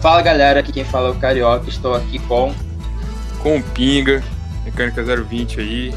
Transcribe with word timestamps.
Fala 0.00 0.22
galera, 0.22 0.60
aqui 0.60 0.70
quem 0.70 0.84
fala 0.84 1.08
é 1.08 1.10
o 1.10 1.14
Carioca, 1.16 1.68
estou 1.68 1.92
aqui 1.94 2.20
com. 2.20 2.54
Com 3.42 3.58
o 3.58 3.62
Pinga, 3.62 4.22
Mecânica 4.64 5.02
020 5.02 5.60
aí. 5.60 5.94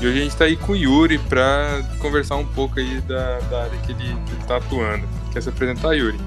E 0.00 0.06
hoje 0.06 0.18
a 0.18 0.22
gente 0.22 0.32
está 0.32 0.44
aí 0.44 0.56
com 0.56 0.72
o 0.72 0.76
Yuri 0.76 1.18
para 1.18 1.82
conversar 1.98 2.36
um 2.36 2.46
pouco 2.46 2.78
aí 2.78 3.00
da, 3.02 3.40
da 3.50 3.62
área 3.64 3.78
que 3.80 3.90
ele, 3.90 4.16
está 4.40 4.56
atuando. 4.56 5.06
Quer 5.32 5.42
se 5.42 5.48
apresentar, 5.48 5.94
Yuri? 5.94 6.18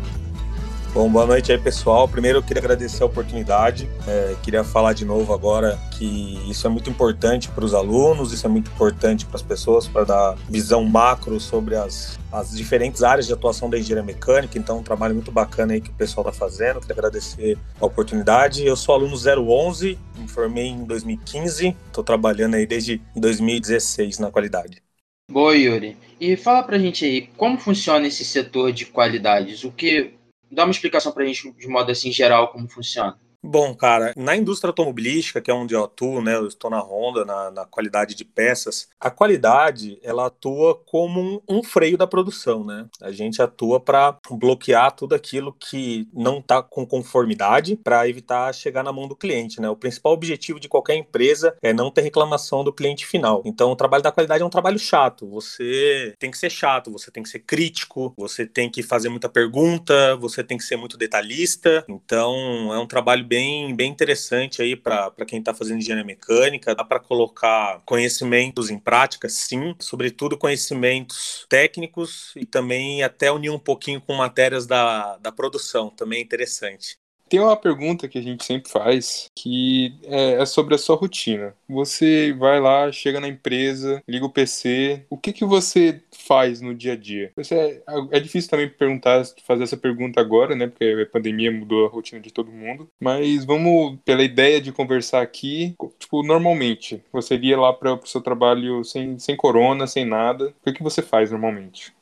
Bom, 0.93 1.09
boa 1.09 1.25
noite 1.25 1.51
aí, 1.51 1.57
pessoal. 1.57 2.07
Primeiro, 2.07 2.37
eu 2.37 2.43
queria 2.43 2.59
agradecer 2.59 3.01
a 3.01 3.07
oportunidade. 3.07 3.89
É, 4.07 4.35
queria 4.43 4.63
falar 4.63 4.93
de 4.93 5.03
novo 5.03 5.33
agora 5.33 5.79
que 5.89 6.39
isso 6.47 6.67
é 6.67 6.69
muito 6.69 6.87
importante 6.87 7.49
para 7.49 7.65
os 7.65 7.73
alunos, 7.73 8.31
isso 8.31 8.45
é 8.45 8.49
muito 8.49 8.69
importante 8.69 9.25
para 9.25 9.37
as 9.37 9.41
pessoas, 9.41 9.87
para 9.87 10.03
dar 10.03 10.35
visão 10.47 10.85
macro 10.85 11.39
sobre 11.39 11.75
as, 11.75 12.19
as 12.31 12.55
diferentes 12.55 13.01
áreas 13.01 13.25
de 13.25 13.33
atuação 13.33 13.71
da 13.71 13.79
engenharia 13.79 14.03
mecânica. 14.05 14.55
Então, 14.55 14.77
um 14.77 14.83
trabalho 14.83 15.15
muito 15.15 15.31
bacana 15.31 15.73
aí 15.73 15.81
que 15.81 15.89
o 15.89 15.93
pessoal 15.93 16.27
está 16.27 16.39
fazendo. 16.39 16.79
Queria 16.79 16.93
agradecer 16.93 17.57
a 17.81 17.85
oportunidade. 17.87 18.63
Eu 18.63 18.75
sou 18.75 18.93
aluno 18.93 19.15
011, 19.15 19.97
me 20.15 20.27
formei 20.27 20.67
em 20.67 20.83
2015, 20.83 21.75
estou 21.87 22.03
trabalhando 22.03 22.53
aí 22.53 22.67
desde 22.67 23.01
2016 23.15 24.19
na 24.19 24.29
qualidade. 24.29 24.83
Boa, 25.27 25.55
Yuri. 25.55 25.97
E 26.21 26.37
fala 26.37 26.61
pra 26.61 26.77
gente 26.77 27.03
aí, 27.03 27.29
como 27.35 27.57
funciona 27.57 28.05
esse 28.05 28.23
setor 28.23 28.71
de 28.71 28.85
qualidades? 28.85 29.63
O 29.63 29.71
que 29.71 30.13
Dá 30.53 30.63
uma 30.63 30.71
explicação 30.71 31.11
para 31.11 31.23
a 31.23 31.25
gente, 31.25 31.51
de 31.53 31.67
modo 31.67 31.91
assim 31.91 32.11
geral, 32.11 32.51
como 32.51 32.67
funciona. 32.67 33.19
Bom, 33.45 33.75
cara, 33.75 34.13
na 34.15 34.37
indústria 34.37 34.69
automobilística, 34.69 35.41
que 35.41 35.51
é 35.51 35.53
onde 35.53 35.73
eu 35.73 35.83
atuo, 35.83 36.21
né, 36.21 36.35
eu 36.35 36.47
estou 36.47 36.71
na 36.71 36.79
Honda, 36.79 37.25
na, 37.25 37.51
na 37.51 37.65
qualidade 37.65 38.15
de 38.15 38.23
peças, 38.23 38.87
a 38.97 39.11
qualidade, 39.11 39.99
ela 40.01 40.27
atua 40.27 40.75
como 40.85 41.19
um, 41.19 41.41
um 41.49 41.61
freio 41.61 41.97
da 41.97 42.07
produção, 42.07 42.63
né? 42.63 42.85
A 43.01 43.11
gente 43.11 43.41
atua 43.41 43.81
para 43.81 44.17
bloquear 44.31 44.93
tudo 44.93 45.13
aquilo 45.13 45.51
que 45.51 46.07
não 46.13 46.39
está 46.39 46.63
com 46.63 46.85
conformidade 46.85 47.75
para 47.75 48.07
evitar 48.07 48.53
chegar 48.53 48.81
na 48.81 48.93
mão 48.93 49.09
do 49.09 49.15
cliente, 49.15 49.59
né? 49.59 49.69
O 49.69 49.75
principal 49.75 50.13
objetivo 50.13 50.57
de 50.57 50.69
qualquer 50.69 50.95
empresa 50.95 51.53
é 51.61 51.73
não 51.73 51.91
ter 51.91 52.01
reclamação 52.01 52.63
do 52.63 52.71
cliente 52.71 53.05
final. 53.05 53.41
Então, 53.43 53.71
o 53.71 53.75
trabalho 53.75 54.03
da 54.03 54.11
qualidade 54.11 54.41
é 54.41 54.45
um 54.45 54.49
trabalho 54.49 54.79
chato. 54.79 55.29
Você 55.29 56.15
tem 56.17 56.31
que 56.31 56.37
ser 56.37 56.49
chato, 56.49 56.89
você 56.89 57.11
tem 57.11 57.21
que 57.21 57.29
ser 57.29 57.39
crítico, 57.39 58.13
você 58.15 58.45
tem 58.45 58.69
que 58.69 58.81
fazer 58.81 59.09
muita 59.09 59.27
pergunta, 59.27 60.15
você 60.15 60.41
tem 60.43 60.57
que 60.57 60.63
ser 60.63 60.77
muito 60.77 60.97
detalhista. 60.97 61.83
Então, 61.89 62.73
é 62.73 62.79
um 62.79 62.87
trabalho 62.87 63.32
bem, 63.33 63.75
bem 63.75 63.89
interessante 63.91 64.61
aí 64.61 64.75
para 64.75 65.11
quem 65.27 65.39
está 65.39 65.53
fazendo 65.53 65.79
engenharia 65.79 66.05
mecânica. 66.05 66.75
Dá 66.75 66.83
para 66.83 66.99
colocar 66.99 67.81
conhecimentos 67.85 68.69
em 68.69 68.77
prática, 68.79 69.27
sim, 69.27 69.75
sobretudo 69.79 70.37
conhecimentos 70.37 71.45
técnicos 71.49 72.31
e 72.35 72.45
também 72.45 73.01
até 73.03 73.31
unir 73.31 73.49
um 73.49 73.59
pouquinho 73.59 73.99
com 74.01 74.13
matérias 74.13 74.67
da, 74.67 75.17
da 75.17 75.31
produção, 75.31 75.89
também 75.89 76.19
é 76.19 76.21
interessante. 76.23 77.02
Tem 77.33 77.39
uma 77.39 77.57
pergunta 77.57 78.07
que 78.07 78.19
a 78.19 78.21
gente 78.21 78.45
sempre 78.45 78.69
faz 78.69 79.27
que 79.35 79.95
é, 80.03 80.33
é, 80.33 80.45
sobre 80.45 80.75
a 80.75 80.77
sua 80.77 80.95
rotina. 80.95 81.55
Você 81.67 82.31
vai 82.31 82.59
lá, 82.59 82.91
chega 82.91 83.19
na 83.19 83.27
empresa, 83.27 84.03
liga 84.07 84.23
o 84.23 84.29
PC. 84.29 85.07
O 85.09 85.17
que, 85.17 85.33
que 85.33 85.43
você 85.43 85.99
faz 86.11 86.61
no 86.61 86.75
dia 86.75 86.93
a 86.93 86.95
dia? 86.95 87.31
Você 87.35 87.55
é, 87.55 87.81
é 88.11 88.19
difícil 88.19 88.51
também 88.51 88.69
perguntar, 88.69 89.25
fazer 89.47 89.63
essa 89.63 89.75
pergunta 89.75 90.21
agora, 90.21 90.55
né? 90.55 90.67
Porque 90.67 90.85
a 90.85 91.11
pandemia 91.11 91.51
mudou 91.51 91.87
a 91.87 91.89
rotina 91.89 92.21
de 92.21 92.31
todo 92.31 92.51
mundo. 92.51 92.87
Mas 93.01 93.43
vamos 93.43 93.97
pela 94.05 94.21
ideia 94.21 94.61
de 94.61 94.71
conversar 94.71 95.23
aqui. 95.23 95.73
Tipo, 95.97 96.21
normalmente, 96.21 97.01
você 97.11 97.33
iria 97.33 97.59
lá 97.59 97.73
para 97.73 97.95
o 97.95 98.05
seu 98.05 98.21
trabalho 98.21 98.83
sem, 98.83 99.17
sem 99.17 99.35
corona, 99.35 99.87
sem 99.87 100.05
nada. 100.05 100.49
O 100.49 100.65
que, 100.65 100.73
que 100.73 100.83
você 100.83 101.01
faz 101.01 101.31
normalmente? 101.31 101.93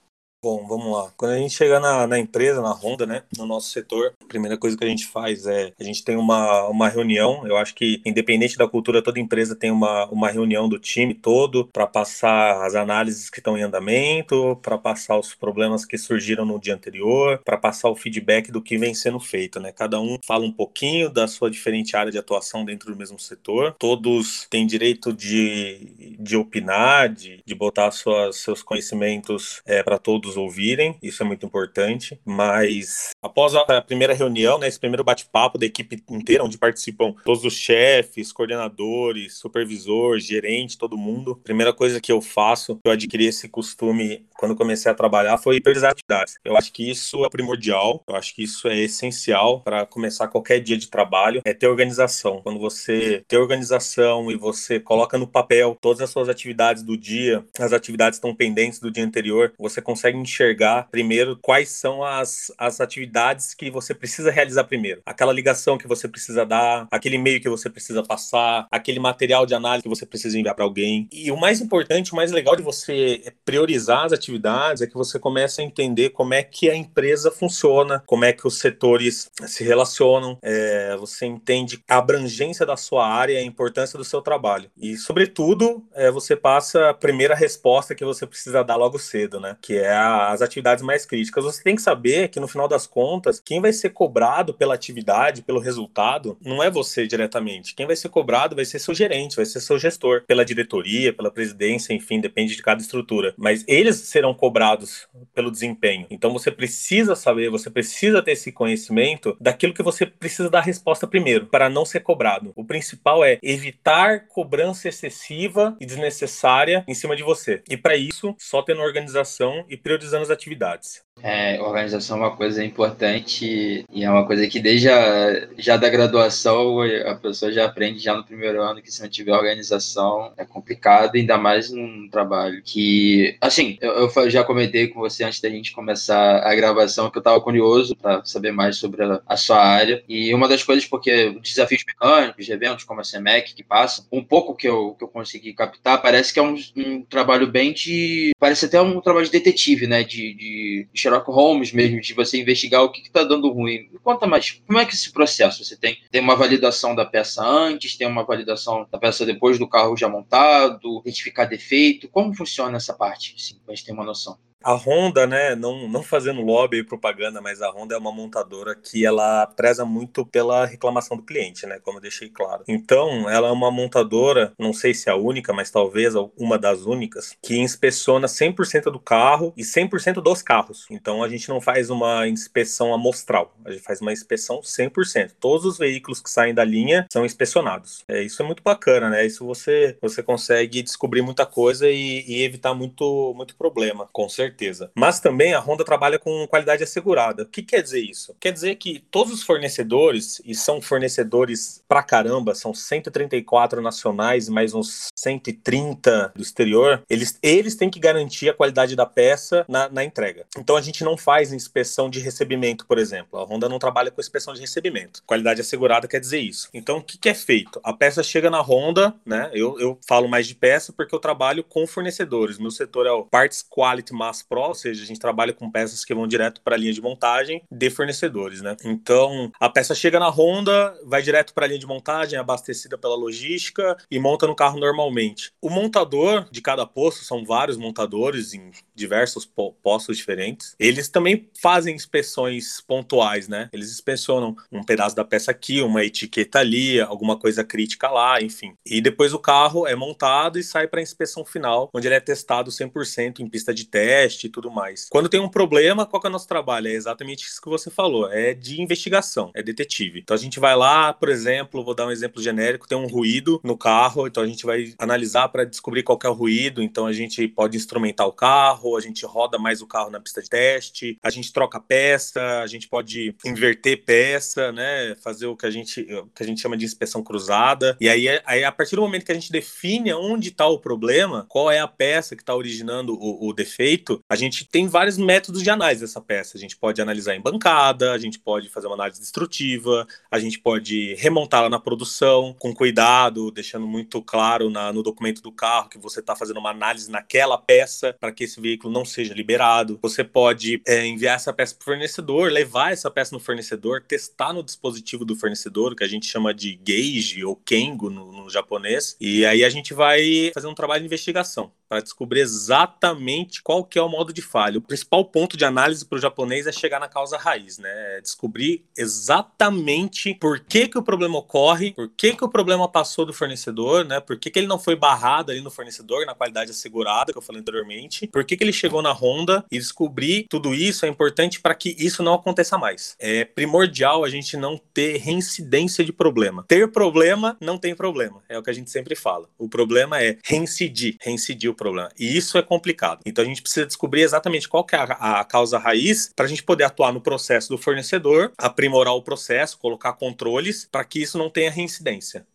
Bom, 0.44 0.66
vamos 0.66 0.92
lá. 0.92 1.14
Quando 1.16 1.34
a 1.34 1.38
gente 1.38 1.54
chega 1.54 1.80
na, 1.80 2.08
na, 2.08 2.18
empresa, 2.18 2.64
na 2.64 2.72
Honda, 2.72 3.06
né, 3.06 3.22
no 3.38 3.46
nosso 3.46 3.70
setor, 3.70 4.16
a 4.20 4.26
primeira 4.26 4.58
coisa 4.58 4.76
que 4.76 4.84
a 4.84 4.88
gente 4.88 5.06
faz 5.06 5.46
é 5.46 5.72
a 5.80 5.84
gente 5.84 6.04
tem 6.04 6.16
uma, 6.16 6.68
uma 6.68 6.90
reunião. 6.90 7.46
Eu 7.46 7.58
acho 7.58 7.76
que, 7.76 8.02
independente 8.04 8.58
da 8.58 8.68
cultura, 8.68 9.04
toda 9.04 9.20
empresa 9.20 9.56
tem 9.56 9.70
uma, 9.70 10.08
uma 10.08 10.32
reunião 10.32 10.68
do 10.68 10.80
time 10.80 11.14
todo 11.14 11.68
para 11.68 11.86
passar 11.86 12.66
as 12.66 12.74
análises 12.74 13.30
que 13.30 13.38
estão 13.38 13.56
em 13.56 13.62
andamento, 13.62 14.60
para 14.64 14.80
passar 14.80 15.20
os 15.20 15.36
problemas 15.36 15.86
que 15.86 15.96
surgiram 15.96 16.44
no 16.44 16.60
dia 16.60 16.74
anterior, 16.74 17.40
para 17.46 17.56
passar 17.56 17.92
o 17.92 17.96
feedback 17.96 18.52
do 18.52 18.64
que 18.64 18.80
vem 18.80 18.96
sendo 18.96 19.20
feito, 19.20 19.60
né? 19.60 19.72
Cada 19.72 20.02
um 20.02 20.18
fala 20.26 20.44
um 20.44 20.52
pouquinho 20.52 21.08
da 21.08 21.28
sua 21.28 21.52
diferente 21.52 21.96
área 21.96 22.12
de 22.12 22.18
atuação 22.18 22.66
dentro 22.66 22.92
do 22.92 22.98
mesmo 22.98 23.20
setor. 23.20 23.76
Todos 23.78 24.48
têm 24.50 24.66
direito 24.66 25.14
de, 25.14 26.18
de 26.20 26.36
opinar, 26.36 27.10
de, 27.10 27.44
de 27.46 27.54
botar 27.54 27.92
suas, 27.92 28.38
seus 28.38 28.64
conhecimentos 28.64 29.62
é, 29.68 29.84
para 29.84 30.00
todos 30.00 30.31
todos 30.32 30.38
ouvirem, 30.38 30.98
isso 31.02 31.22
é 31.22 31.26
muito 31.26 31.46
importante. 31.46 32.20
Mas 32.26 33.10
após 33.22 33.54
a 33.56 33.82
primeira 33.82 34.14
reunião, 34.14 34.58
né, 34.58 34.68
esse 34.68 34.80
primeiro 34.80 35.04
bate-papo 35.04 35.58
da 35.58 35.66
equipe 35.66 36.02
inteira, 36.10 36.44
onde 36.44 36.58
participam 36.58 37.14
todos 37.24 37.44
os 37.44 37.54
chefes, 37.54 38.32
coordenadores, 38.32 39.36
supervisor, 39.36 40.20
gerente, 40.20 40.78
todo 40.78 40.98
mundo, 40.98 41.38
a 41.40 41.44
primeira 41.44 41.74
coisa 41.74 42.00
que 42.00 42.12
eu 42.12 42.22
faço, 42.22 42.80
eu 42.84 42.92
adquiri 42.92 43.26
esse 43.26 43.48
costume 43.50 44.26
quando 44.42 44.56
comecei 44.56 44.92
a 44.92 44.96
trabalhar, 44.96 45.38
foi 45.38 45.62
priorizar 45.62 45.92
atividades. 45.92 46.40
Eu 46.44 46.58
acho 46.58 46.74
que 46.74 46.90
isso 46.90 47.24
é 47.24 47.30
primordial, 47.30 48.04
eu 48.08 48.16
acho 48.16 48.34
que 48.34 48.42
isso 48.42 48.68
é 48.68 48.76
essencial 48.76 49.62
para 49.62 49.86
começar 49.86 50.28
qualquer 50.30 50.60
dia 50.60 50.76
de 50.76 50.90
trabalho, 50.90 51.44
é 51.46 51.54
ter 51.54 51.68
organização. 51.68 52.42
Quando 52.42 52.60
você 52.60 53.24
tem 53.28 53.38
organização 53.38 54.32
e 54.32 54.36
você 54.36 54.80
coloca 54.80 55.16
no 55.16 55.28
papel 55.28 55.78
todas 55.80 56.02
as 56.02 56.10
suas 56.10 56.28
atividades 56.28 56.82
do 56.82 56.98
dia, 56.98 57.46
as 57.60 57.72
atividades 57.72 58.18
estão 58.18 58.34
pendentes 58.34 58.80
do 58.80 58.90
dia 58.90 59.06
anterior, 59.06 59.54
você 59.60 59.80
consegue 59.80 60.18
enxergar 60.22 60.88
primeiro 60.92 61.38
quais 61.42 61.70
são 61.70 62.04
as, 62.04 62.52
as 62.58 62.80
atividades 62.80 63.54
que 63.54 63.70
você 63.70 63.94
precisa 63.94 64.32
realizar 64.32 64.64
primeiro. 64.64 65.02
Aquela 65.06 65.34
ligação 65.34 65.78
que 65.78 65.88
você 65.88 66.08
precisa 66.08 66.46
dar, 66.46 66.88
aquele 66.92 67.16
e-mail 67.16 67.42
que 67.42 67.50
você 67.50 67.70
precisa 67.70 68.04
passar, 68.04 68.68
aquele 68.72 69.00
material 69.00 69.46
de 69.46 69.54
análise 69.54 69.84
que 69.84 69.90
você 69.90 70.06
precisa 70.06 70.38
enviar 70.38 70.56
para 70.56 70.66
alguém. 70.66 71.08
E 71.12 71.32
o 71.32 71.38
mais 71.38 71.62
importante, 71.62 72.14
o 72.14 72.16
mais 72.16 72.32
legal 72.32 72.56
de 72.56 72.64
você 72.64 73.34
priorizar 73.44 74.06
as 74.06 74.14
atividades 74.14 74.82
é 74.82 74.88
que 74.88 74.94
você 74.94 75.20
começa 75.20 75.62
a 75.62 75.66
entender 75.66 76.10
como 76.10 76.34
é 76.34 76.44
que 76.44 76.70
a 76.70 76.76
empresa 76.76 77.32
funciona, 77.32 78.04
como 78.06 78.26
é 78.26 78.34
que 78.34 78.48
os 78.48 78.60
setores 78.60 79.30
se 79.48 79.64
relacionam, 79.64 80.38
é, 80.42 80.96
você 80.98 81.26
entende 81.26 81.84
a 81.90 81.98
abrangência 81.98 82.66
da 82.66 82.78
sua 82.78 83.08
área, 83.08 83.40
a 83.40 83.44
importância 83.44 83.98
do 83.98 84.04
seu 84.04 84.22
trabalho. 84.22 84.70
E, 84.78 84.98
sobretudo, 84.98 85.84
é, 85.94 86.12
você 86.12 86.36
passa 86.36 86.90
a 86.90 86.94
primeira 86.94 87.36
resposta 87.36 87.96
que 87.96 88.06
você 88.06 88.26
precisa 88.26 88.64
dar 88.64 88.76
logo 88.76 89.00
cedo, 89.00 89.40
né? 89.40 89.58
Que 89.62 89.78
é 89.78 89.94
a 89.94 90.11
as 90.12 90.42
atividades 90.42 90.84
mais 90.84 91.06
críticas. 91.06 91.44
Você 91.44 91.64
tem 91.64 91.76
que 91.76 91.82
saber 91.82 92.28
que 92.30 92.40
no 92.40 92.48
final 92.48 92.68
das 92.68 92.88
contas, 92.88 93.40
quem 93.40 93.62
vai 93.62 93.72
ser 93.72 93.92
cobrado 93.92 94.54
pela 94.54 94.74
atividade, 94.74 95.42
pelo 95.42 95.60
resultado, 95.60 96.38
não 96.42 96.62
é 96.62 96.70
você 96.70 97.08
diretamente. 97.08 97.74
Quem 97.76 97.88
vai 97.88 97.96
ser 97.96 98.10
cobrado 98.10 98.56
vai 98.56 98.66
ser 98.66 98.80
seu 98.80 98.94
gerente, 98.94 99.36
vai 99.36 99.46
ser 99.46 99.62
seu 99.62 99.80
gestor, 99.80 100.24
pela 100.28 100.44
diretoria, 100.44 101.14
pela 101.14 101.32
presidência, 101.32 101.94
enfim, 101.94 102.20
depende 102.20 102.56
de 102.56 102.62
cada 102.62 102.82
estrutura. 102.82 103.34
Mas 103.38 103.64
eles 103.68 103.96
serão 103.98 104.34
cobrados 104.34 105.08
pelo 105.34 105.52
desempenho. 105.52 106.08
Então 106.10 106.34
você 106.34 106.52
precisa 106.52 107.16
saber, 107.16 107.50
você 107.50 107.70
precisa 107.70 108.22
ter 108.22 108.32
esse 108.32 108.52
conhecimento 108.52 109.38
daquilo 109.40 109.74
que 109.74 109.84
você 109.84 110.06
precisa 110.06 110.50
dar 110.50 110.62
resposta 110.62 111.08
primeiro, 111.08 111.46
para 111.46 111.70
não 111.70 111.86
ser 111.86 112.02
cobrado. 112.02 112.52
O 112.56 112.66
principal 112.66 113.24
é 113.24 113.40
evitar 113.42 114.28
cobrança 114.28 114.90
excessiva 114.90 115.76
e 115.80 115.86
desnecessária 115.86 116.84
em 116.88 116.94
cima 116.94 117.16
de 117.16 117.24
você. 117.24 117.62
E 117.70 117.78
para 117.78 117.96
isso, 117.96 118.36
só 118.38 118.62
tendo 118.62 118.82
organização 118.82 119.66
e 119.70 119.78
prioridade 119.78 120.01
priorizando 120.02 120.24
as 120.24 120.32
atividades. 120.32 121.04
É, 121.24 121.62
organização 121.62 122.18
é 122.18 122.22
uma 122.22 122.36
coisa 122.36 122.64
importante 122.64 123.86
e 123.92 124.04
é 124.04 124.10
uma 124.10 124.26
coisa 124.26 124.48
que 124.48 124.60
desde 124.60 124.90
a, 124.90 125.48
já 125.58 125.78
da 125.78 125.90
graduação 125.90 126.82
a 126.82 127.16
pessoa 127.16 127.52
já 127.52 127.66
aprende 127.66 128.00
já 128.00 128.16
no 128.16 128.24
primeiro 128.24 128.62
ano 128.62 128.82
que 128.82 128.92
se 128.92 129.02
não 129.02 129.10
tiver 129.10 129.34
organização 129.34 130.34
é 130.38 130.46
complicado, 130.46 131.16
ainda 131.16 131.38
mais 131.38 131.70
num 131.70 132.10
trabalho 132.10 132.62
que, 132.64 133.38
assim, 133.40 133.78
eu, 133.82 134.10
eu 134.16 134.30
já 134.30 134.44
comentei 134.44 134.88
com 134.88 135.00
você 135.00 135.24
antes 135.24 135.40
da 135.42 135.50
gente 135.50 135.74
começar 135.74 136.40
a 136.40 136.56
gravação 136.56 137.10
que 137.10 137.18
eu 137.18 137.22
estava 137.22 137.40
curioso 137.40 137.96
para 137.96 138.24
saber 138.26 138.52
mais 138.52 138.78
sobre 138.78 139.04
a, 139.04 139.22
a, 139.28 139.38
sua 139.38 139.64
área 139.64 140.04
e 140.10 140.34
uma 140.34 140.48
das 140.48 140.64
coisas, 140.64 140.86
porque 140.86 141.38
desafios 141.42 141.84
mecânicos, 141.86 142.46
de 142.46 142.52
eventos 142.52 142.84
como 142.84 143.02
a 143.02 143.04
CEMEC 143.04 143.54
que 143.54 143.64
passa, 143.64 144.06
um 144.12 144.24
pouco 144.24 144.56
que 144.56 144.68
eu, 144.68 144.96
que 144.96 145.04
eu 145.04 145.08
consegui 145.08 145.54
captar, 145.54 146.02
parece 146.02 146.34
que 146.34 146.40
é 146.40 146.44
um, 146.44 146.56
um 146.76 147.04
trabalho 147.04 147.48
bem 147.48 147.74
de, 147.74 148.32
parece 148.40 148.66
até 148.66 148.82
um 148.82 149.00
trabalho 149.02 149.26
de 149.26 149.32
detetive, 149.32 149.86
né, 149.86 150.04
de, 150.04 150.34
de 150.34 150.88
Sherlock 151.02 151.30
Holmes 151.30 151.72
mesmo, 151.72 152.00
de 152.02 152.14
você 152.14 152.40
investigar 152.40 152.84
o 152.84 152.92
que 152.92 153.02
está 153.02 153.24
dando 153.24 153.52
ruim. 153.52 153.90
Me 153.92 154.00
conta 154.00 154.28
mais, 154.28 154.52
como 154.66 154.80
é 154.80 154.86
que 154.86 154.94
esse 154.94 155.12
processo? 155.12 155.64
Você 155.64 155.76
tem, 155.76 155.98
tem 156.12 156.22
uma 156.22 156.36
validação 156.36 156.96
da 156.96 157.06
peça 157.06 157.44
antes, 157.44 157.96
tem 157.98 158.08
uma 158.08 158.24
validação 158.24 158.88
da 158.92 158.98
peça 158.98 159.26
depois 159.26 159.58
do 159.58 159.68
carro 159.68 159.98
já 159.98 160.08
montado, 160.08 161.00
identificar 161.02 161.46
defeito, 161.46 162.08
como 162.10 162.34
funciona 162.34 162.78
essa 162.78 162.94
parte, 162.94 163.36
assim, 163.38 163.56
para 163.66 163.74
a 163.74 163.76
gente 163.76 163.86
ter 163.86 163.92
uma 163.92 164.04
noção? 164.04 164.38
A 164.64 164.74
Honda, 164.74 165.26
né, 165.26 165.56
não, 165.56 165.88
não 165.88 166.04
fazendo 166.04 166.42
lobby 166.42 166.78
e 166.78 166.84
propaganda, 166.84 167.42
mas 167.42 167.62
a 167.62 167.70
Honda 167.70 167.96
é 167.96 167.98
uma 167.98 168.12
montadora 168.12 168.76
que 168.76 169.06
ela 169.06 169.48
preza 169.48 169.84
muito 169.84 170.26
pela 170.26 170.66
reclamação 170.66 171.18
do 171.18 171.24
cliente, 171.24 171.66
né, 171.66 171.80
como 171.80 171.98
eu 171.98 172.02
deixei 172.02 172.30
claro. 172.30 172.64
Então, 172.68 173.30
ela 173.30 173.48
é 173.48 173.52
uma 173.52 173.72
montadora, 173.72 174.54
não 174.60 174.74
sei 174.74 174.94
se 174.94 175.10
é 175.10 175.12
a 175.12 175.16
única, 175.16 175.52
mas 175.52 175.72
talvez 175.72 176.14
uma 176.38 176.58
das 176.58 176.86
únicas, 176.86 177.36
que 177.42 177.58
inspeciona 177.58 178.28
100% 178.28 178.92
do 178.92 179.00
carro 179.00 179.54
e 179.58 179.64
100% 179.64 180.22
dos 180.22 180.42
carros. 180.42 180.86
Então, 180.92 181.24
a 181.24 181.30
gente 181.30 181.50
não 181.50 181.60
faz 181.60 181.90
uma 181.90 182.28
inspeção 182.28 182.94
amostral, 182.94 183.56
a 183.66 183.72
gente 183.72 183.84
faz 183.84 184.00
uma 184.00 184.14
inspeção 184.14 184.62
100%. 184.62 185.32
Todos 185.40 185.66
os 185.66 185.78
veículos 185.78 186.22
que 186.22 186.30
saem 186.30 186.54
da 186.54 186.64
linha 186.64 187.06
são 187.12 187.26
inspecionados. 187.26 188.04
É, 188.08 188.22
isso 188.22 188.42
é 188.42 188.46
muito 188.46 188.62
bacana, 188.62 189.10
né? 189.10 189.26
Isso 189.26 189.46
você, 189.46 189.98
você 190.02 190.22
consegue 190.22 190.84
descobrir 190.84 191.22
muita 191.22 191.46
coisa 191.46 191.90
e, 191.90 192.24
e 192.28 192.44
evitar 192.44 192.74
muito, 192.74 193.34
muito 193.36 193.56
problema, 193.56 194.08
com 194.12 194.30
certeza. 194.30 194.51
Mas 194.96 195.20
também 195.20 195.54
a 195.54 195.60
Honda 195.60 195.84
trabalha 195.84 196.20
com 196.20 196.48
qualidade 196.48 196.84
assegurada. 196.84 197.44
O 197.44 197.48
que 197.48 197.62
quer 197.62 197.82
dizer 197.82 198.00
isso? 198.00 198.36
Quer 198.40 198.52
dizer 198.52 198.76
que 198.76 199.04
todos 199.12 199.34
os 199.34 199.44
fornecedores, 199.44 200.42
e 200.46 200.54
são 200.56 200.82
fornecedores 200.82 201.84
pra 201.88 202.04
caramba, 202.04 202.56
são 202.56 202.74
134 202.74 203.82
nacionais, 203.82 204.50
mais 204.50 204.74
uns 204.74 205.08
130 205.16 206.34
do 206.36 206.42
exterior, 206.42 207.04
eles, 207.10 207.38
eles 207.42 207.76
têm 207.76 207.90
que 207.90 208.00
garantir 208.00 208.50
a 208.50 208.54
qualidade 208.54 208.96
da 208.96 209.06
peça 209.06 209.66
na, 209.68 209.90
na 209.90 210.04
entrega. 210.04 210.46
Então 210.58 210.76
a 210.76 210.82
gente 210.82 211.04
não 211.04 211.18
faz 211.18 211.54
inspeção 211.54 212.10
de 212.10 212.20
recebimento, 212.20 212.86
por 212.86 212.98
exemplo. 212.98 213.40
A 213.40 213.44
Honda 213.44 213.70
não 213.70 213.80
trabalha 213.80 214.12
com 214.12 214.22
inspeção 214.22 214.54
de 214.54 214.62
recebimento. 214.62 215.24
Qualidade 215.26 215.62
assegurada 215.62 216.08
quer 216.08 216.20
dizer 216.20 216.40
isso. 216.40 216.70
Então 216.74 216.98
o 216.98 217.04
que, 217.04 217.18
que 217.18 217.30
é 217.30 217.34
feito? 217.34 217.80
A 217.84 217.94
peça 217.94 218.24
chega 218.24 218.50
na 218.50 218.62
Honda, 218.62 219.14
né? 219.26 219.50
Eu, 219.54 219.80
eu 219.80 219.98
falo 220.08 220.28
mais 220.28 220.48
de 220.48 220.56
peça 220.56 220.94
porque 220.94 221.14
eu 221.14 221.20
trabalho 221.20 221.64
com 221.64 221.86
fornecedores. 221.88 222.58
Meu 222.58 222.72
setor 222.72 223.06
é 223.06 223.12
o 223.12 223.26
Parts 223.26 223.64
Quality 223.68 224.14
Mass 224.14 224.41
Pro, 224.44 224.62
ou 224.62 224.76
seja, 224.76 225.04
a 225.04 225.06
gente 225.06 225.20
trabalha 225.20 225.54
com 225.54 225.72
peças 225.72 226.04
que 226.06 226.14
vão 226.14 226.28
direto 226.28 226.62
para 226.62 226.76
a 226.76 226.78
linha 226.78 226.94
de 226.94 227.02
montagem 227.02 227.64
de 227.72 227.90
fornecedores, 227.90 228.62
né? 228.62 228.76
Então, 228.84 229.52
a 229.60 229.70
peça 229.70 229.96
chega 229.96 230.20
na 230.20 230.30
Honda, 230.30 230.96
vai 231.06 231.22
direto 231.22 231.54
para 231.54 231.66
a 231.66 231.68
linha 231.68 231.80
de 231.80 231.88
montagem, 231.88 232.38
é 232.38 232.40
abastecida 232.40 232.98
pela 232.98 233.16
logística 233.16 233.98
e 234.10 234.20
monta 234.20 234.48
no 234.48 234.56
carro 234.56 234.80
normalmente. 234.80 235.52
O 235.62 235.70
montador 235.70 236.48
de 236.52 236.62
cada 236.62 236.86
posto, 236.86 237.24
são 237.24 237.46
vários 237.46 237.78
montadores 237.78 238.54
em 238.54 238.72
diversos 238.96 239.50
postos 239.82 240.18
diferentes, 240.18 240.76
eles 240.80 241.10
também 241.10 241.50
fazem 241.60 241.96
inspeções 241.96 242.82
pontuais, 242.82 243.48
né? 243.48 243.70
Eles 243.74 243.92
inspecionam 243.92 244.56
um 244.72 244.84
pedaço 244.84 245.16
da 245.16 245.24
peça 245.24 245.52
aqui, 245.52 245.82
uma 245.82 246.04
etiqueta 246.04 246.60
ali, 246.60 247.00
alguma 247.00 247.38
coisa 247.38 247.64
crítica 247.64 248.10
lá, 248.10 248.42
enfim. 248.42 248.74
E 248.86 249.02
depois 249.02 249.34
o 249.34 249.40
carro 249.40 249.88
é 249.88 249.96
montado 249.96 250.60
e 250.60 250.64
sai 250.64 250.88
para 250.88 251.02
inspeção 251.02 251.44
final, 251.46 251.90
onde 251.94 252.08
ele 252.08 252.16
é 252.16 252.20
testado 252.20 252.72
100% 252.72 253.40
em 253.40 253.50
pista 253.50 253.74
de 253.74 253.86
teste 253.86 254.31
e 254.46 254.50
tudo 254.50 254.72
mais. 254.72 255.08
Quando 255.10 255.30
tem 255.30 255.40
um 255.40 255.50
problema, 255.50 256.06
qual 256.06 256.22
que 256.22 256.28
é 256.28 256.30
o 256.30 256.32
nosso 256.32 256.48
trabalho? 256.48 256.88
É 256.88 256.94
exatamente 256.94 257.46
isso 257.46 257.62
que 257.62 257.70
você 257.70 257.90
falou, 257.90 258.32
é 258.32 258.54
de 258.54 258.82
investigação, 258.82 259.52
é 259.54 259.64
detetive. 259.64 260.20
Então 260.20 260.36
a 260.36 260.40
gente 260.40 260.60
vai 260.60 260.76
lá, 260.76 261.14
por 261.14 261.30
exemplo, 261.30 261.84
vou 261.84 261.96
dar 261.96 262.08
um 262.08 262.12
exemplo 262.12 262.42
genérico, 262.42 262.88
tem 262.88 262.98
um 262.98 263.08
ruído 263.08 263.60
no 263.64 263.78
carro, 263.78 264.28
então 264.28 264.44
a 264.44 264.48
gente 264.48 264.66
vai 264.66 264.94
analisar 264.98 265.50
para 265.50 265.66
descobrir 265.66 266.04
qual 266.04 266.20
é 266.24 266.30
o 266.30 266.34
ruído, 266.34 266.82
então 266.82 267.06
a 267.06 267.14
gente 267.14 267.48
pode 267.48 267.78
instrumentar 267.78 268.28
o 268.28 268.34
carro, 268.34 268.96
a 268.96 269.02
gente 269.02 269.26
roda 269.26 269.58
mais 269.58 269.82
o 269.82 269.88
carro 269.88 270.10
na 270.10 270.20
pista 270.20 270.42
de 270.42 270.50
teste, 270.50 271.18
a 271.22 271.30
gente 271.30 271.52
troca 271.52 271.80
peça, 271.80 272.62
a 272.62 272.68
gente 272.68 272.88
pode 272.88 273.36
inverter 273.46 274.04
peça, 274.04 274.72
né, 274.72 275.16
fazer 275.22 275.48
o 275.48 275.56
que 275.56 275.66
a 275.66 275.72
gente, 275.72 276.04
que 276.04 276.44
a 276.44 276.46
gente 276.46 276.62
chama 276.62 276.78
de 276.78 276.86
inspeção 276.86 277.24
cruzada. 277.24 277.98
E 278.00 278.10
aí, 278.10 278.28
aí 278.46 278.64
a 278.64 278.72
partir 278.72 278.96
do 278.96 279.02
momento 279.02 279.26
que 279.26 279.32
a 279.32 279.36
gente 279.36 279.52
define 279.52 280.14
onde 280.14 280.50
está 280.50 280.68
o 280.68 280.80
problema, 280.80 281.46
qual 281.48 281.70
é 281.70 281.80
a 281.80 281.88
peça 281.88 282.36
que 282.36 282.42
está 282.42 282.56
originando 282.56 283.14
o, 283.14 283.50
o 283.50 283.54
defeito, 283.54 284.21
a 284.30 284.36
gente 284.36 284.66
tem 284.66 284.88
vários 284.88 285.18
métodos 285.18 285.64
de 285.64 285.70
análise 285.70 286.02
dessa 286.02 286.22
peça. 286.22 286.58
A 286.58 286.60
gente 286.60 286.78
pode 286.78 287.02
analisar 287.02 287.36
em 287.36 287.42
bancada, 287.42 288.14
a 288.14 288.18
gente 288.18 288.40
pode 288.40 288.70
fazer 288.70 288.88
uma 288.88 288.96
análise 288.96 289.20
destrutiva, 289.20 290.08
a 290.30 290.40
gente 290.40 290.60
pode 290.60 291.16
remontá-la 291.16 291.70
na 291.70 291.80
produção 291.80 292.56
com 292.60 292.74
cuidado, 292.74 293.52
deixando 293.52 293.88
muito 293.88 294.22
claro 294.22 294.70
na, 294.70 294.92
no 294.92 295.04
documento 295.04 295.42
do 295.42 295.52
carro 295.52 295.90
que 295.90 295.98
você 295.98 296.20
está 296.20 296.36
fazendo 296.36 296.60
uma 296.60 296.72
análise 296.72 297.10
naquela 297.10 297.58
peça 297.58 298.16
para 298.20 298.32
que 298.32 298.44
esse 298.44 298.60
veículo 298.60 298.94
não 298.94 299.06
seja 299.06 299.34
liberado. 299.34 300.00
Você 300.02 300.24
pode 300.24 300.82
é, 300.88 301.06
enviar 301.06 301.36
essa 301.36 301.54
peça 301.54 301.76
para 301.76 301.82
o 301.82 301.86
fornecedor, 301.86 302.52
levar 302.52 302.92
essa 302.92 303.10
peça 303.10 303.36
no 303.36 303.40
fornecedor, 303.40 304.04
testar 304.08 304.54
no 304.54 304.64
dispositivo 304.64 305.26
do 305.26 305.36
fornecedor, 305.36 305.96
que 305.96 306.04
a 306.04 306.08
gente 306.08 306.26
chama 306.26 306.54
de 306.54 306.76
gauge 306.76 307.44
ou 307.44 307.56
kengo 307.56 308.10
no, 308.10 308.32
no 308.32 308.50
japonês, 308.50 309.16
e 309.20 309.46
aí 309.46 309.64
a 309.64 309.70
gente 309.70 309.94
vai 309.94 310.52
fazer 310.54 310.68
um 310.68 310.76
trabalho 310.76 311.02
de 311.02 311.08
investigação 311.08 311.72
para 311.92 312.00
descobrir 312.00 312.40
exatamente 312.40 313.62
qual 313.62 313.84
que 313.84 314.00
é 314.00 314.02
o 314.02 314.08
modo 314.08 314.32
de 314.32 314.42
falha. 314.42 314.78
O 314.78 314.82
principal 314.82 315.26
ponto 315.26 315.58
de 315.58 315.66
análise 315.66 316.06
para 316.06 316.16
o 316.16 316.22
japonês 316.22 316.66
é 316.66 316.72
chegar 316.72 317.02
na 317.02 317.10
causa 317.10 317.38
raiz, 317.38 317.78
né? 317.80 317.90
É 318.18 318.22
descobrir 318.22 318.86
exatamente 318.98 320.34
por 320.36 320.62
que, 320.62 320.88
que 320.88 320.98
o 320.98 321.04
problema 321.04 321.38
ocorre, 321.38 321.92
por 321.92 322.08
que, 322.08 322.34
que 322.34 322.46
o 322.46 322.48
problema 322.48 322.88
passou 322.88 323.26
do 323.26 323.34
fornecedor, 323.34 324.06
né? 324.06 324.22
Por 324.22 324.40
que, 324.40 324.50
que 324.50 324.58
ele 324.58 324.68
não 324.68 324.80
foi 324.80 324.96
barrado 324.96 325.52
ali 325.52 325.60
no 325.60 325.70
fornecedor, 325.70 326.26
na 326.26 326.34
qualidade 326.34 326.72
assegurada, 326.72 327.34
que 327.34 327.38
eu 327.38 327.42
falei 327.42 327.60
anteriormente, 327.60 328.26
por 328.26 328.46
que, 328.46 328.56
que 328.56 328.64
ele 328.64 328.72
chegou 328.72 329.02
na 329.02 329.12
Honda 329.12 329.66
e 329.70 329.78
descobrir 329.78 330.46
tudo 330.50 330.74
isso 330.74 331.06
é 331.06 331.10
importante 331.10 331.60
para 331.60 331.76
que 331.76 331.94
isso 332.00 332.24
não 332.24 332.36
aconteça 332.36 332.78
mais. 332.78 333.18
É 333.20 333.44
primordial 333.44 334.24
a 334.24 334.30
gente 334.30 334.56
não 334.56 334.80
ter 334.94 335.18
reincidência 335.18 336.06
de 336.06 336.14
problema. 336.14 336.64
Ter 336.70 336.90
problema 336.90 337.58
não 337.60 337.78
tem 337.78 337.94
problema, 337.94 338.42
é 338.48 338.58
o 338.58 338.64
que 338.64 338.70
a 338.70 338.74
gente 338.74 338.90
sempre 338.90 339.14
fala. 339.14 339.50
O 339.58 339.68
problema 339.68 340.24
é 340.24 340.38
reincidir, 340.46 341.18
reincidir 341.20 341.70
o 341.70 341.81
problema. 341.82 342.12
E 342.20 342.38
isso 342.38 342.60
é 342.60 342.62
complicado. 342.62 343.22
Então 343.26 343.44
a 343.44 343.48
gente 343.48 343.62
precisa 343.62 343.88
descobrir 343.88 344.22
exatamente 344.22 344.70
qual 344.70 344.86
é 344.92 344.96
a, 344.96 345.40
a 345.40 345.44
causa 345.44 345.80
raiz 345.80 346.32
para 346.36 346.46
a 346.46 346.48
gente 346.48 346.62
poder 346.62 346.84
atuar 346.84 347.12
no 347.12 347.20
processo 347.20 347.70
do 347.70 347.78
fornecedor, 347.78 348.52
aprimorar 348.56 349.16
o 349.16 349.24
processo, 349.24 349.80
colocar 349.80 350.14
controles 350.14 350.88
para 350.92 351.04
que 351.04 351.20
isso 351.24 351.40
não 351.40 351.50
tenha 351.50 351.72
reincidência. 351.72 352.46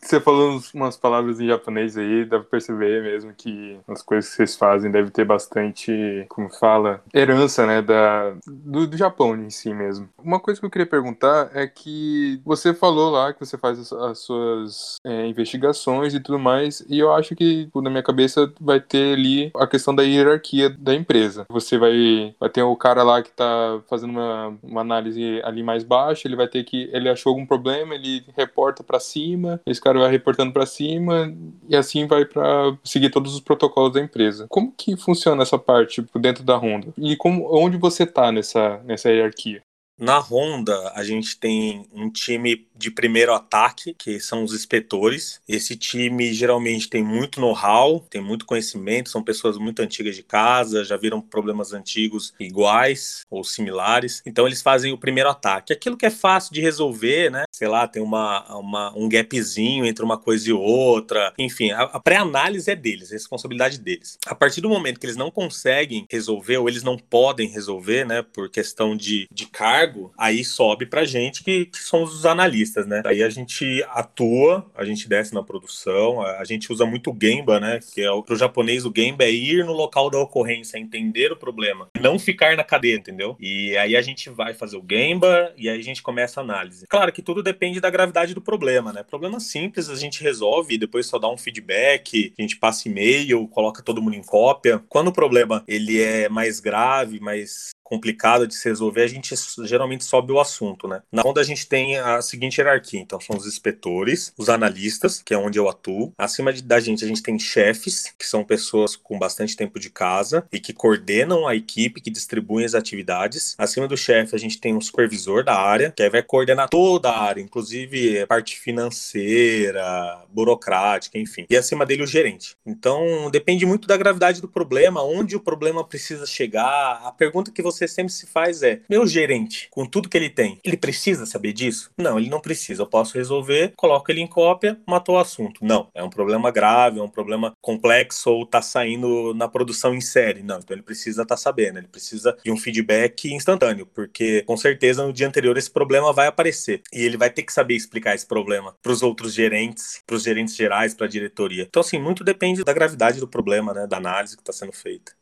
Você 0.00 0.20
falou 0.20 0.60
umas 0.74 0.96
palavras 0.96 1.40
em 1.40 1.48
japonês 1.48 1.96
aí, 1.96 2.24
dá 2.24 2.38
pra 2.38 2.48
perceber 2.48 3.02
mesmo 3.02 3.32
que 3.32 3.78
as 3.88 4.02
coisas 4.02 4.30
que 4.30 4.36
vocês 4.36 4.56
fazem 4.56 4.90
devem 4.90 5.10
ter 5.10 5.24
bastante, 5.24 6.26
como 6.28 6.50
fala, 6.50 7.02
herança, 7.12 7.66
né, 7.66 7.80
da, 7.80 8.34
do, 8.46 8.86
do, 8.86 8.96
Japão 8.96 9.34
em 9.34 9.50
si 9.50 9.72
mesmo. 9.72 10.08
Uma 10.18 10.38
coisa 10.38 10.60
que 10.60 10.66
eu 10.66 10.70
queria 10.70 10.86
perguntar 10.86 11.50
é 11.54 11.66
que 11.66 12.40
você 12.44 12.74
falou 12.74 13.10
lá 13.10 13.32
que 13.32 13.40
você 13.40 13.56
faz 13.56 13.78
as, 13.78 13.92
as 13.92 14.18
suas 14.18 14.96
é, 15.04 15.26
investigações 15.26 16.14
e 16.14 16.20
tudo 16.20 16.38
mais, 16.38 16.84
e 16.88 16.98
eu 16.98 17.12
acho 17.12 17.34
que 17.34 17.68
na 17.74 17.90
minha 17.90 18.02
cabeça 18.02 18.52
vai 18.60 18.80
ter 18.80 19.14
ali 19.14 19.50
a 19.56 19.66
questão 19.66 19.94
da 19.94 20.02
hierarquia 20.02 20.68
da 20.70 20.94
empresa. 20.94 21.46
Você 21.48 21.78
vai, 21.78 22.34
vai 22.38 22.50
ter 22.50 22.62
o 22.62 22.76
cara 22.76 23.02
lá 23.02 23.22
que 23.22 23.30
tá 23.30 23.80
fazendo 23.88 24.10
uma, 24.10 24.56
uma 24.62 24.80
análise 24.80 25.40
ali 25.44 25.62
mais 25.62 25.82
baixa, 25.82 26.28
ele 26.28 26.36
vai 26.36 26.46
ter 26.46 26.62
que, 26.64 26.90
ele 26.92 27.08
achou 27.08 27.30
algum 27.30 27.46
problema, 27.46 27.94
ele 27.94 28.24
reporta 28.36 28.84
para 28.84 29.00
cima, 29.00 29.60
esse 29.66 29.80
cara 29.80 29.93
vai 30.00 30.10
reportando 30.10 30.52
para 30.52 30.66
cima 30.66 31.34
e 31.68 31.76
assim 31.76 32.06
vai 32.06 32.24
para 32.24 32.76
seguir 32.84 33.10
todos 33.10 33.34
os 33.34 33.40
protocolos 33.40 33.92
da 33.92 34.00
empresa. 34.00 34.46
Como 34.48 34.72
que 34.76 34.96
funciona 34.96 35.42
essa 35.42 35.58
parte 35.58 36.02
tipo, 36.02 36.18
dentro 36.18 36.44
da 36.44 36.56
Honda? 36.56 36.92
E 36.98 37.16
como, 37.16 37.46
onde 37.54 37.76
você 37.76 38.06
tá 38.06 38.30
nessa, 38.32 38.80
nessa 38.84 39.10
hierarquia? 39.10 39.62
Na 39.96 40.18
Honda, 40.18 40.92
a 40.94 41.04
gente 41.04 41.38
tem 41.38 41.86
um 41.92 42.10
time 42.10 42.66
de 42.74 42.90
primeiro 42.90 43.32
ataque, 43.32 43.94
que 43.94 44.18
são 44.18 44.42
os 44.42 44.52
inspetores. 44.52 45.40
Esse 45.48 45.76
time 45.76 46.32
geralmente 46.34 46.88
tem 46.88 47.02
muito 47.02 47.40
know-how, 47.40 48.00
tem 48.10 48.20
muito 48.20 48.44
conhecimento, 48.44 49.08
são 49.08 49.22
pessoas 49.22 49.56
muito 49.56 49.80
antigas 49.80 50.16
de 50.16 50.22
casa, 50.24 50.84
já 50.84 50.96
viram 50.96 51.20
problemas 51.20 51.72
antigos 51.72 52.34
iguais 52.40 53.24
ou 53.30 53.44
similares. 53.44 54.20
Então 54.26 54.46
eles 54.46 54.60
fazem 54.60 54.92
o 54.92 54.98
primeiro 54.98 55.30
ataque. 55.30 55.72
Aquilo 55.72 55.96
que 55.96 56.06
é 56.06 56.10
fácil 56.10 56.52
de 56.52 56.60
resolver, 56.60 57.30
né? 57.30 57.44
Sei 57.52 57.68
lá, 57.68 57.86
tem 57.86 58.02
uma, 58.02 58.44
uma 58.58 58.92
um 58.96 59.08
gapzinho 59.08 59.86
entre 59.86 60.04
uma 60.04 60.18
coisa 60.18 60.50
e 60.50 60.52
outra. 60.52 61.32
Enfim, 61.38 61.70
a, 61.70 61.82
a 61.82 62.00
pré-análise 62.00 62.68
é 62.68 62.74
deles, 62.74 63.10
a 63.10 63.14
responsabilidade 63.14 63.78
deles. 63.78 64.18
A 64.26 64.34
partir 64.34 64.60
do 64.60 64.68
momento 64.68 64.98
que 64.98 65.06
eles 65.06 65.16
não 65.16 65.30
conseguem 65.30 66.04
resolver 66.10 66.58
ou 66.58 66.68
eles 66.68 66.82
não 66.82 66.98
podem 66.98 67.48
resolver, 67.48 68.04
né, 68.04 68.22
por 68.22 68.50
questão 68.50 68.96
de, 68.96 69.28
de 69.30 69.46
cargo, 69.46 69.83
aí 70.18 70.44
sobe 70.44 70.86
pra 70.86 71.04
gente 71.04 71.42
que, 71.42 71.66
que 71.66 71.78
somos 71.78 72.14
os 72.14 72.26
analistas 72.26 72.84
né? 72.86 73.02
Aí 73.04 73.22
a 73.22 73.28
gente 73.28 73.84
atua, 73.90 74.66
a 74.74 74.84
gente 74.84 75.08
desce 75.08 75.34
na 75.34 75.42
produção, 75.42 76.22
a 76.22 76.44
gente 76.44 76.72
usa 76.72 76.84
muito 76.86 77.10
o 77.10 77.18
Gemba, 77.20 77.60
né? 77.60 77.80
Que 77.94 78.02
é 78.02 78.22
pro 78.22 78.36
japonês 78.36 78.84
o 78.84 78.92
Gemba 78.94 79.24
é 79.24 79.30
ir 79.30 79.64
no 79.64 79.72
local 79.72 80.10
da 80.10 80.18
ocorrência, 80.18 80.78
entender 80.78 81.32
o 81.32 81.36
problema, 81.36 81.88
não 82.00 82.18
ficar 82.18 82.56
na 82.56 82.64
cadeia, 82.64 82.96
entendeu? 82.96 83.36
E 83.38 83.76
aí 83.76 83.96
a 83.96 84.02
gente 84.02 84.30
vai 84.30 84.54
fazer 84.54 84.76
o 84.76 84.84
Gemba 84.88 85.52
e 85.56 85.68
aí 85.68 85.78
a 85.78 85.82
gente 85.82 86.02
começa 86.02 86.40
a 86.40 86.44
análise. 86.44 86.86
Claro 86.88 87.12
que 87.12 87.22
tudo 87.22 87.42
depende 87.42 87.80
da 87.80 87.90
gravidade 87.90 88.34
do 88.34 88.40
problema, 88.40 88.92
né? 88.92 89.02
Problema 89.02 89.40
simples 89.40 89.88
a 89.88 89.96
gente 89.96 90.22
resolve 90.22 90.74
e 90.74 90.78
depois 90.78 91.06
só 91.06 91.18
dá 91.18 91.28
um 91.28 91.38
feedback, 91.38 92.32
a 92.38 92.42
gente 92.42 92.56
passa 92.56 92.88
e-mail, 92.88 93.46
coloca 93.48 93.82
todo 93.82 94.02
mundo 94.02 94.16
em 94.16 94.22
cópia. 94.22 94.82
Quando 94.88 95.08
o 95.08 95.12
problema 95.12 95.62
ele 95.66 96.00
é 96.00 96.28
mais 96.28 96.60
grave, 96.60 97.20
mais 97.20 97.70
complicado 97.84 98.46
de 98.46 98.54
se 98.54 98.68
resolver, 98.68 99.02
a 99.02 99.06
gente 99.06 99.34
geralmente 99.64 100.04
sobe 100.04 100.32
o 100.32 100.40
assunto, 100.40 100.88
né? 100.88 101.02
Na 101.12 101.22
onda 101.22 101.40
a 101.40 101.44
gente 101.44 101.68
tem 101.68 101.98
a 101.98 102.20
seguinte 102.22 102.58
hierarquia, 102.58 103.00
então 103.00 103.20
são 103.20 103.36
os 103.36 103.46
inspetores, 103.46 104.32
os 104.36 104.48
analistas, 104.48 105.22
que 105.22 105.34
é 105.34 105.38
onde 105.38 105.58
eu 105.58 105.68
atuo. 105.68 106.12
Acima 106.18 106.52
de, 106.52 106.62
da 106.62 106.80
gente 106.80 107.04
a 107.04 107.08
gente 107.08 107.22
tem 107.22 107.38
chefes, 107.38 108.12
que 108.18 108.26
são 108.26 108.42
pessoas 108.42 108.96
com 108.96 109.18
bastante 109.18 109.54
tempo 109.54 109.78
de 109.78 109.90
casa 109.90 110.46
e 110.50 110.58
que 110.58 110.72
coordenam 110.72 111.46
a 111.46 111.54
equipe, 111.54 112.00
que 112.00 112.10
distribuem 112.10 112.64
as 112.64 112.74
atividades. 112.74 113.54
Acima 113.58 113.86
do 113.86 113.96
chefe 113.96 114.34
a 114.34 114.38
gente 114.38 114.58
tem 114.58 114.74
um 114.74 114.80
supervisor 114.80 115.44
da 115.44 115.54
área, 115.54 115.92
que 115.94 116.02
aí 116.02 116.08
vai 116.08 116.22
coordenar 116.22 116.68
toda 116.70 117.10
a 117.10 117.22
área, 117.22 117.42
inclusive 117.42 118.26
parte 118.26 118.58
financeira, 118.58 120.22
burocrática, 120.30 121.18
enfim. 121.18 121.44
E 121.50 121.56
acima 121.56 121.84
dele 121.84 122.02
o 122.02 122.06
gerente. 122.06 122.56
Então 122.64 123.30
depende 123.30 123.66
muito 123.66 123.86
da 123.86 123.96
gravidade 123.96 124.40
do 124.40 124.48
problema, 124.48 125.02
onde 125.02 125.36
o 125.36 125.40
problema 125.40 125.84
precisa 125.84 126.26
chegar. 126.26 127.02
A 127.04 127.12
pergunta 127.12 127.50
que 127.50 127.62
você 127.62 127.73
sempre 127.74 128.12
se 128.12 128.26
faz 128.26 128.62
é: 128.62 128.80
meu 128.88 129.06
gerente, 129.06 129.68
com 129.70 129.86
tudo 129.86 130.08
que 130.08 130.16
ele 130.16 130.30
tem, 130.30 130.58
ele 130.64 130.76
precisa 130.76 131.26
saber 131.26 131.52
disso? 131.52 131.90
Não, 131.98 132.18
ele 132.18 132.28
não 132.28 132.40
precisa. 132.40 132.82
Eu 132.82 132.86
posso 132.86 133.16
resolver, 133.16 133.72
coloco 133.76 134.10
ele 134.10 134.20
em 134.20 134.26
cópia, 134.26 134.78
matou 134.86 135.16
o 135.16 135.18
assunto. 135.18 135.64
Não, 135.64 135.88
é 135.94 136.02
um 136.02 136.10
problema 136.10 136.50
grave, 136.50 136.98
é 136.98 137.02
um 137.02 137.08
problema 137.08 137.52
complexo 137.60 138.30
ou 138.30 138.46
tá 138.46 138.62
saindo 138.62 139.34
na 139.34 139.48
produção 139.48 139.94
em 139.94 140.00
série. 140.00 140.42
Não, 140.42 140.58
então 140.58 140.74
ele 140.74 140.82
precisa 140.82 141.22
estar 141.22 141.34
tá 141.34 141.40
sabendo, 141.40 141.78
ele 141.78 141.88
precisa 141.88 142.36
de 142.44 142.50
um 142.50 142.56
feedback 142.56 143.32
instantâneo, 143.32 143.86
porque 143.86 144.42
com 144.42 144.56
certeza 144.56 145.06
no 145.06 145.12
dia 145.12 145.28
anterior 145.28 145.56
esse 145.56 145.70
problema 145.70 146.12
vai 146.12 146.26
aparecer 146.26 146.82
e 146.92 147.02
ele 147.02 147.16
vai 147.16 147.30
ter 147.30 147.42
que 147.42 147.52
saber 147.52 147.74
explicar 147.74 148.14
esse 148.14 148.26
problema 148.26 148.74
para 148.82 148.92
os 148.92 149.02
outros 149.02 149.34
gerentes, 149.34 150.02
para 150.06 150.16
os 150.16 150.22
gerentes 150.22 150.54
gerais, 150.54 150.94
para 150.94 151.06
a 151.06 151.08
diretoria. 151.08 151.66
Então 151.68 151.80
assim, 151.80 151.98
muito 151.98 152.24
depende 152.24 152.64
da 152.64 152.72
gravidade 152.72 153.20
do 153.20 153.28
problema, 153.28 153.72
né, 153.72 153.86
da 153.86 153.96
análise 153.96 154.36
que 154.36 154.42
está 154.42 154.52
sendo 154.52 154.72
feita. 154.72 155.12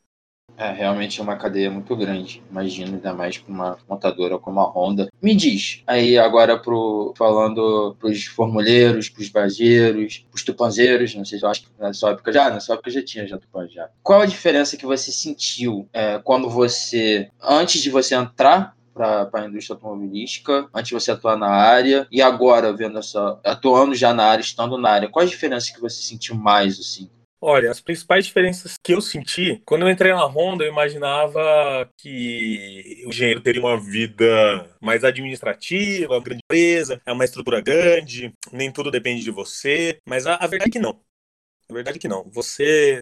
É, 0.57 0.71
realmente 0.71 1.19
é 1.19 1.23
uma 1.23 1.37
cadeia 1.37 1.71
muito 1.71 1.95
grande. 1.97 2.43
Imagino, 2.51 2.95
ainda 2.95 3.15
mais 3.15 3.39
para 3.39 3.53
uma 3.53 3.79
montadora 3.89 4.39
como 4.39 4.61
a 4.61 4.65
Honda. 4.65 5.09
Me 5.21 5.35
diz, 5.35 5.83
aí 5.87 6.19
agora 6.19 6.59
pro, 6.59 7.15
falando 7.17 7.97
para 7.99 8.11
os 8.11 8.25
formuleiros, 8.27 9.09
para 9.09 9.23
os 9.23 9.29
bageiros, 9.29 10.25
para 10.31 10.37
os 10.37 10.45
tupanzeiros, 10.45 11.15
não 11.15 11.25
sei 11.25 11.39
se 11.39 11.45
eu 11.45 11.51
acho 11.51 11.63
que 11.63 11.69
na 11.79 11.93
sua 11.93 12.11
época 12.11 12.33
já, 12.33 12.51
na 12.51 12.61
sua 12.61 12.75
época 12.75 12.91
já 12.91 13.03
tinha 13.05 13.27
já 13.27 13.39
tupan 13.39 13.67
já. 13.69 13.89
Qual 14.03 14.21
a 14.21 14.27
diferença 14.27 14.77
que 14.77 14.87
você 14.87 15.11
sentiu 15.11 15.89
é, 15.93 16.19
quando 16.19 16.49
você, 16.49 17.29
antes 17.41 17.81
de 17.81 17.91
você 17.91 18.15
entrar 18.15 18.77
para 18.95 19.31
a 19.33 19.47
indústria 19.47 19.75
automobilística, 19.75 20.69
antes 20.75 20.89
de 20.89 20.95
você 20.95 21.11
atuar 21.11 21.37
na 21.37 21.49
área, 21.49 22.07
e 22.11 22.21
agora 22.21 22.73
vendo 22.73 22.99
essa, 22.99 23.41
atuando 23.45 23.95
já 23.95 24.13
na 24.13 24.25
área, 24.25 24.43
estando 24.43 24.77
na 24.77 24.91
área, 24.91 25.09
quais 25.09 25.31
diferenças 25.31 25.71
que 25.71 25.81
você 25.81 26.03
sentiu 26.03 26.35
mais, 26.35 26.79
assim? 26.79 27.09
Olha, 27.45 27.73
as 27.73 27.81
principais 27.81 28.25
diferenças 28.25 28.77
que 28.81 28.95
eu 28.95 29.01
senti, 29.01 29.61
quando 29.67 29.83
eu 29.83 29.91
entrei 29.91 30.13
na 30.13 30.25
Honda, 30.25 30.63
eu 30.63 30.71
imaginava 30.71 31.91
que 31.99 33.03
o 33.05 33.09
engenheiro 33.09 33.41
teria 33.41 33.61
uma 33.61 33.77
vida 33.81 34.71
mais 34.81 35.03
administrativa, 35.03 36.15
uma 36.15 36.23
grande 36.23 36.41
empresa, 36.45 37.03
é 37.05 37.13
uma 37.13 37.25
estrutura 37.25 37.61
grande, 37.61 38.33
nem 38.53 38.71
tudo 38.73 38.93
depende 38.93 39.25
de 39.25 39.33
você, 39.33 39.99
mas 40.07 40.25
a, 40.25 40.37
a 40.37 40.47
verdade 40.47 40.71
é 40.71 40.73
que 40.73 40.79
não. 40.79 41.01
A 41.69 41.75
verdade 41.75 41.99
é 41.99 42.01
que 42.01 42.07
não. 42.07 42.31
Você 42.31 43.01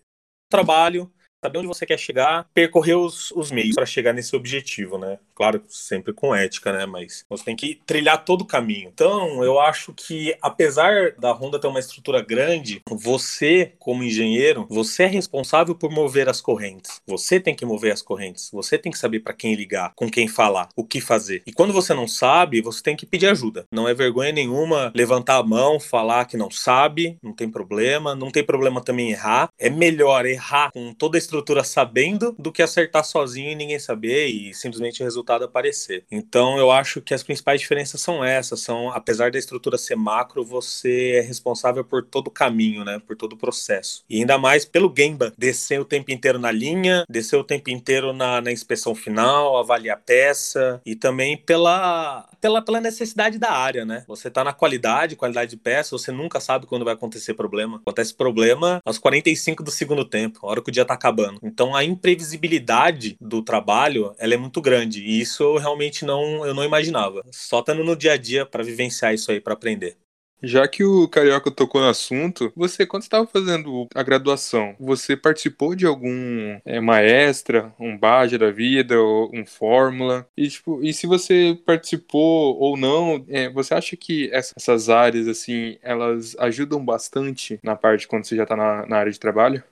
trabalho, 0.49 1.13
saber 1.43 1.59
onde 1.59 1.69
você 1.69 1.87
quer 1.87 1.99
chegar, 1.99 2.47
percorrer 2.53 2.97
os, 2.97 3.31
os 3.33 3.51
meios 3.51 3.75
para 3.75 3.87
chegar 3.87 4.13
nesse 4.13 4.37
objetivo, 4.37 4.99
né? 4.99 5.19
Claro, 5.35 5.63
sempre 5.69 6.13
com 6.13 6.35
ética, 6.35 6.73
né? 6.73 6.85
Mas 6.85 7.25
você 7.29 7.45
tem 7.45 7.57
que 7.57 7.81
trilhar 7.87 8.25
todo 8.25 8.43
o 8.43 8.47
caminho. 8.47 8.91
Então, 8.93 9.43
eu 9.43 9.59
acho 9.59 9.95
que, 9.95 10.37
apesar 10.43 11.13
da 11.19 11.33
Honda 11.33 11.59
ter 11.59 11.67
uma 11.67 11.81
estrutura 11.81 12.23
grande, 12.23 12.83
você, 12.87 13.73
como 13.79 14.05
engenheiro, 14.05 14.67
você 14.69 15.05
é 15.05 15.07
responsável 15.07 15.75
por 15.75 15.91
mover 15.91 16.29
as 16.29 16.41
correntes. 16.43 17.01
Você 17.07 17.41
tem 17.41 17.55
que 17.55 17.65
mover 17.65 17.93
as 17.93 18.03
correntes. 18.03 18.51
Você 18.53 18.77
tem 18.77 18.93
que 18.93 18.99
saber 18.99 19.21
para 19.21 19.33
quem 19.33 19.55
ligar, 19.55 19.93
com 19.97 20.11
quem 20.11 20.29
falar, 20.29 20.69
o 20.77 20.85
que 20.85 21.01
fazer. 21.01 21.43
E 21.47 21.53
quando 21.53 21.73
você 21.73 21.95
não 21.95 22.07
sabe, 22.07 22.61
você 22.61 22.83
tem 22.83 22.95
que 22.95 23.07
pedir 23.07 23.29
ajuda. 23.29 23.65
Não 23.73 23.89
é 23.89 23.95
vergonha 23.95 24.33
nenhuma 24.33 24.93
levantar 24.95 25.37
a 25.37 25.43
mão, 25.43 25.81
falar 25.81 26.27
que 26.27 26.37
não 26.37 26.51
sabe, 26.51 27.17
não 27.23 27.33
tem 27.33 27.51
problema. 27.51 28.15
Não 28.15 28.31
tem 28.31 28.45
problema 28.45 28.83
também 28.83 29.11
errar. 29.11 29.49
É 29.59 29.71
melhor 29.71 30.27
errar 30.27 30.71
com 30.73 30.93
toda 30.93 31.17
a 31.17 31.19
estrutura 31.31 31.63
sabendo 31.63 32.35
do 32.37 32.51
que 32.51 32.61
acertar 32.61 33.05
sozinho 33.05 33.53
e 33.53 33.55
ninguém 33.55 33.79
saber 33.79 34.27
e 34.27 34.53
simplesmente 34.53 35.01
o 35.01 35.05
resultado 35.05 35.45
aparecer. 35.45 36.05
Então 36.11 36.59
eu 36.59 36.71
acho 36.71 37.01
que 37.01 37.15
as 37.15 37.23
principais 37.23 37.61
diferenças 37.61 38.01
são 38.01 38.25
essas, 38.25 38.61
são 38.61 38.91
apesar 38.91 39.31
da 39.31 39.39
estrutura 39.39 39.79
ser 39.79 39.95
macro, 39.95 40.45
você 40.45 41.13
é 41.17 41.21
responsável 41.21 41.85
por 41.85 42.03
todo 42.05 42.27
o 42.27 42.31
caminho, 42.31 42.85
né, 42.85 43.01
por 43.07 43.17
todo 43.17 43.35
o 43.35 43.37
processo. 43.37 44.05
E 44.11 44.19
ainda 44.19 44.37
mais 44.37 44.65
pelo 44.65 44.93
Gemba, 44.97 45.33
descer 45.39 45.81
o 45.81 45.85
tempo 45.85 46.11
inteiro 46.11 46.39
na 46.39 46.51
linha, 46.51 47.05
descer 47.09 47.37
o 47.37 47.45
tempo 47.45 47.71
inteiro 47.71 48.13
na, 48.13 48.41
na 48.41 48.51
inspeção 48.51 48.95
final, 48.95 49.57
avaliar 49.57 49.97
a 49.97 50.01
peça 50.01 50.81
e 50.85 50.97
também 50.97 51.37
pela, 51.37 52.29
pela, 52.41 52.61
pela 52.61 52.81
necessidade 52.81 53.39
da 53.39 53.53
área, 53.53 53.85
né? 53.85 54.05
Você 54.09 54.31
tá 54.31 54.43
na 54.43 54.53
qualidade, 54.53 55.17
qualidade 55.17 55.51
de 55.51 55.57
peça, 55.57 55.97
você 55.97 56.11
nunca 56.11 56.41
sabe 56.41 56.67
quando 56.67 56.85
vai 56.85 56.95
acontecer 56.95 57.35
problema. 57.35 57.77
Acontece 57.77 58.15
problema 58.15 58.81
aos 58.85 58.99
45 58.99 59.63
do 59.63 59.71
segundo 59.71 60.05
tempo, 60.05 60.41
a 60.43 60.51
hora 60.51 60.63
que 60.63 60.71
o 60.71 60.73
dia 60.73 60.85
tá 60.85 60.95
acabando 60.95 61.20
acabando. 61.21 61.41
Então 61.43 61.75
a 61.75 61.85
imprevisibilidade 61.85 63.17
do 63.21 63.43
trabalho 63.43 64.15
ela 64.19 64.35
é 64.35 64.37
muito 64.37 64.61
grande 64.61 65.03
e 65.03 65.21
isso 65.21 65.43
eu 65.43 65.57
realmente 65.57 66.05
não 66.05 66.45
eu 66.47 66.55
não 66.55 66.65
imaginava. 66.65 67.23
Só 67.31 67.61
estando 67.61 67.85
no 67.85 67.97
dia 67.97 68.13
a 68.13 68.17
dia 68.17 68.47
para 68.47 68.65
vivenciar 68.65 69.15
isso 69.15 69.31
aí, 69.31 69.41
para 69.41 69.55
aprender. 69.55 69.97
Já 70.43 70.67
que 70.67 70.83
o 70.83 71.07
Carioca 71.07 71.51
tocou 71.51 71.83
no 71.83 71.89
assunto, 71.89 72.51
você, 72.57 72.87
quando 72.87 73.03
estava 73.03 73.27
fazendo 73.27 73.87
a 73.95 74.03
graduação, 74.03 74.75
você 74.81 75.15
participou 75.17 75.75
de 75.75 75.85
algum 75.85 76.59
é, 76.65 76.81
maestra, 76.81 77.75
um 77.79 77.97
Baja 77.97 78.39
da 78.39 78.51
vida, 78.51 78.99
ou 78.99 79.31
um 79.35 79.45
Fórmula? 79.45 80.27
E, 80.35 80.49
tipo, 80.49 80.83
e 80.83 80.95
se 80.95 81.07
você 81.07 81.59
participou 81.67 82.57
ou 82.59 82.77
não, 82.77 83.23
é, 83.29 83.51
você 83.51 83.75
acha 83.75 83.97
que 83.97 84.31
essas 84.33 84.89
áreas, 84.89 85.29
assim, 85.29 85.77
elas 85.83 86.35
ajudam 86.39 86.83
bastante 86.83 87.59
na 87.63 87.77
parte 87.77 88.09
quando 88.09 88.25
você 88.25 88.35
já 88.35 88.45
está 88.45 88.57
na, 88.57 88.87
na 88.87 88.97
área 88.97 89.13
de 89.13 89.21
trabalho? 89.21 89.63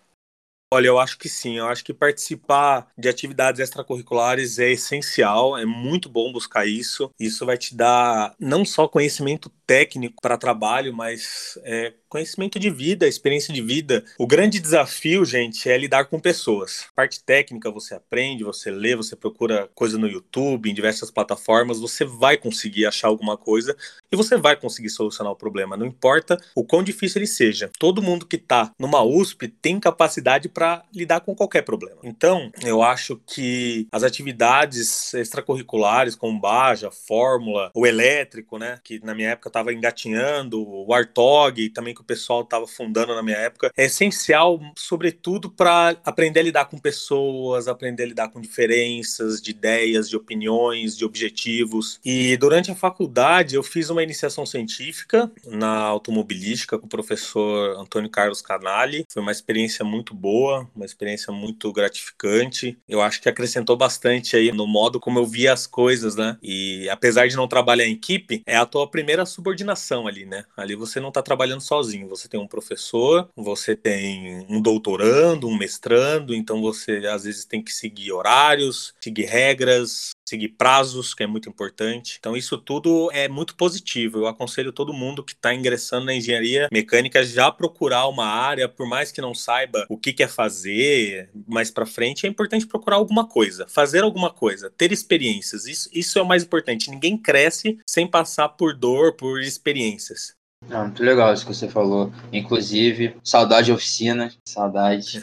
Olha, 0.71 0.89
eu 0.89 0.99
acho 0.99 1.19
que 1.19 1.31
sim. 1.31 1.57
Eu 1.57 1.67
acho 1.67 1.83
que 1.83 1.95
participar 1.95 2.89
de 2.97 3.09
atividades 3.09 3.59
extracurriculares 3.59 4.59
é 4.59 4.71
essencial. 4.71 5.57
É 5.57 5.65
muito 5.65 6.11
bom 6.11 6.31
buscar 6.31 6.67
isso. 6.67 7.11
Isso 7.19 7.47
vai 7.47 7.57
te 7.57 7.75
dar 7.75 8.35
não 8.39 8.67
só 8.67 8.87
conhecimento 8.87 9.51
técnico 9.67 10.23
para 10.23 10.39
trabalho, 10.39 10.95
mas 10.95 11.59
é, 11.63 11.93
conhecimento 12.09 12.59
de 12.59 12.71
vida, 12.71 13.07
experiência 13.07 13.53
de 13.53 13.61
vida. 13.61 14.03
O 14.19 14.27
grande 14.27 14.59
desafio, 14.59 15.25
gente, 15.27 15.69
é 15.69 15.77
lidar 15.77 16.07
com 16.07 16.19
pessoas. 16.19 16.87
Parte 16.97 17.23
técnica 17.23 17.71
você 17.71 17.95
aprende, 17.95 18.45
você 18.45 18.71
lê, 18.71 18.97
você 18.97 19.15
procura 19.15 19.69
coisa 19.75 19.99
no 19.99 20.09
YouTube, 20.09 20.71
em 20.71 20.75
diversas 20.75 21.11
plataformas, 21.11 21.79
você 21.79 22.05
vai 22.05 22.39
conseguir 22.39 22.87
achar 22.87 23.09
alguma 23.09 23.37
coisa 23.37 23.77
e 24.11 24.17
você 24.17 24.39
vai 24.39 24.57
conseguir 24.57 24.89
solucionar 24.89 25.33
o 25.33 25.37
problema. 25.37 25.77
Não 25.77 25.87
importa 25.87 26.39
o 26.55 26.65
quão 26.65 26.83
difícil 26.83 27.19
ele 27.19 27.27
seja. 27.27 27.71
Todo 27.79 28.03
mundo 28.03 28.25
que 28.25 28.37
está 28.37 28.73
numa 28.79 29.03
USP 29.03 29.49
tem 29.49 29.79
capacidade 29.79 30.49
para 30.59 30.83
lidar 30.93 31.21
com 31.21 31.37
qualquer 31.37 31.63
problema. 31.63 32.01
Então, 32.03 32.51
eu 32.65 32.83
acho 32.83 33.21
que 33.25 33.87
as 33.93 34.03
atividades 34.03 35.15
extracurriculares, 35.15 36.17
como 36.17 36.41
Baja, 36.41 36.91
Fórmula, 36.91 37.71
o 37.73 37.87
elétrico, 37.87 38.59
né, 38.59 38.81
que 38.83 38.99
na 39.05 39.15
minha 39.15 39.31
época 39.31 39.51
estava 39.51 39.73
engatinhando, 39.73 40.61
o 40.69 40.93
Artog, 40.93 41.71
também 41.71 41.95
que 41.95 42.01
o 42.01 42.05
pessoal 42.05 42.43
estava 42.43 42.67
fundando 42.67 43.15
na 43.15 43.23
minha 43.23 43.37
época, 43.37 43.71
é 43.77 43.85
essencial, 43.85 44.59
sobretudo, 44.77 45.49
para 45.49 45.97
aprender 46.05 46.41
a 46.41 46.43
lidar 46.43 46.65
com 46.65 46.77
pessoas, 46.77 47.69
aprender 47.69 48.03
a 48.03 48.07
lidar 48.07 48.29
com 48.29 48.41
diferenças 48.41 49.41
de 49.41 49.53
ideias, 49.53 50.11
de 50.11 50.17
opiniões, 50.17 50.97
de 50.97 51.05
objetivos. 51.05 52.01
E 52.05 52.37
durante 52.37 52.73
a 52.73 52.75
faculdade 52.75 53.55
eu 53.55 53.63
fiz 53.63 53.91
uma 53.91 54.03
iniciação 54.03 54.45
científica 54.45 55.31
na 55.47 55.79
automobilística 55.79 56.77
com 56.77 56.87
o 56.87 56.89
professor 56.89 57.79
Antônio 57.79 58.11
Carlos 58.11 58.43
Canali. 58.43 59.05
Foi 59.09 59.23
uma 59.23 59.31
experiência 59.31 59.85
muito 59.85 60.13
boa, 60.15 60.48
uma 60.75 60.85
experiência 60.85 61.33
muito 61.33 61.73
gratificante. 61.73 62.79
Eu 62.89 63.01
acho 63.01 63.21
que 63.21 63.29
acrescentou 63.29 63.77
bastante 63.77 64.37
aí 64.37 64.53
no 64.53 64.67
modo 64.67 65.01
como 65.01 65.19
eu 65.19 65.27
via 65.27 65.53
as 65.53 65.67
coisas, 65.67 66.17
né? 66.17 66.37
E 66.43 66.89
apesar 66.89 67.29
de 67.29 67.37
não 67.37 67.49
trabalhar 67.49 67.87
em 67.87 67.93
equipe, 67.93 68.43
é 68.47 68.57
a 68.57 68.67
tua 68.67 68.89
primeira 68.89 69.25
subordinação 69.27 70.07
ali, 70.07 70.25
né? 70.25 70.45
Ali 70.57 70.75
você 70.75 71.01
não 71.01 71.09
está 71.09 71.23
trabalhando 71.23 71.61
sozinho. 71.61 72.09
Você 72.09 72.29
tem 72.29 72.41
um 72.41 72.47
professor, 72.47 73.29
você 73.37 73.75
tem 73.77 74.47
um 74.49 74.61
doutorando, 74.61 75.49
um 75.49 75.57
mestrando, 75.57 76.35
então 76.35 76.61
você 76.61 77.07
às 77.07 77.25
vezes 77.25 77.45
tem 77.45 77.63
que 77.63 77.73
seguir 77.73 78.13
horários, 78.13 78.95
seguir 79.01 79.27
regras, 79.27 80.11
seguir 80.29 80.49
prazos, 80.49 81.15
que 81.15 81.23
é 81.23 81.27
muito 81.27 81.49
importante. 81.49 82.17
Então, 82.19 82.37
isso 82.37 82.59
tudo 82.59 83.11
é 83.13 83.29
muito 83.29 83.57
positivo. 83.57 84.19
Eu 84.19 84.27
aconselho 84.27 84.73
todo 84.73 84.93
mundo 84.93 85.25
que 85.25 85.33
está 85.33 85.55
ingressando 85.55 86.07
na 86.07 86.15
engenharia 86.15 86.69
mecânica 86.71 87.25
já 87.25 87.51
procurar 87.51 88.07
uma 88.09 88.27
área, 88.27 88.69
por 88.69 88.87
mais 88.87 89.11
que 89.11 89.23
não 89.23 89.35
saiba 89.35 89.87
o 89.89 89.97
que 89.97 90.13
quer 90.13 90.29
fazer 90.39 91.31
mais 91.49 91.69
para 91.69 91.85
frente, 91.85 92.25
é 92.25 92.29
importante 92.29 92.65
procurar 92.65 92.95
alguma 92.95 93.27
coisa, 93.27 93.67
fazer 93.69 94.05
alguma 94.05 94.31
coisa, 94.31 94.71
ter 94.71 94.93
experiências. 94.93 95.67
Isso, 95.67 95.91
isso 95.93 96.17
é 96.17 96.23
o 96.23 96.27
mais 96.27 96.45
importante. 96.45 96.93
Ninguém 96.93 97.19
cresce 97.19 97.77
sem 97.85 98.07
passar 98.07 98.51
por 98.51 98.73
dor, 98.73 99.15
por 99.15 99.41
experiências. 99.41 100.35
Não, 100.69 100.85
muito 100.85 101.03
legal 101.03 101.35
isso 101.35 101.45
que 101.45 101.53
você 101.53 101.69
falou. 101.69 102.13
Inclusive, 102.33 103.17
saudade 103.25 103.67
de 103.67 103.73
oficina, 103.73 104.33
saudade 104.49 105.21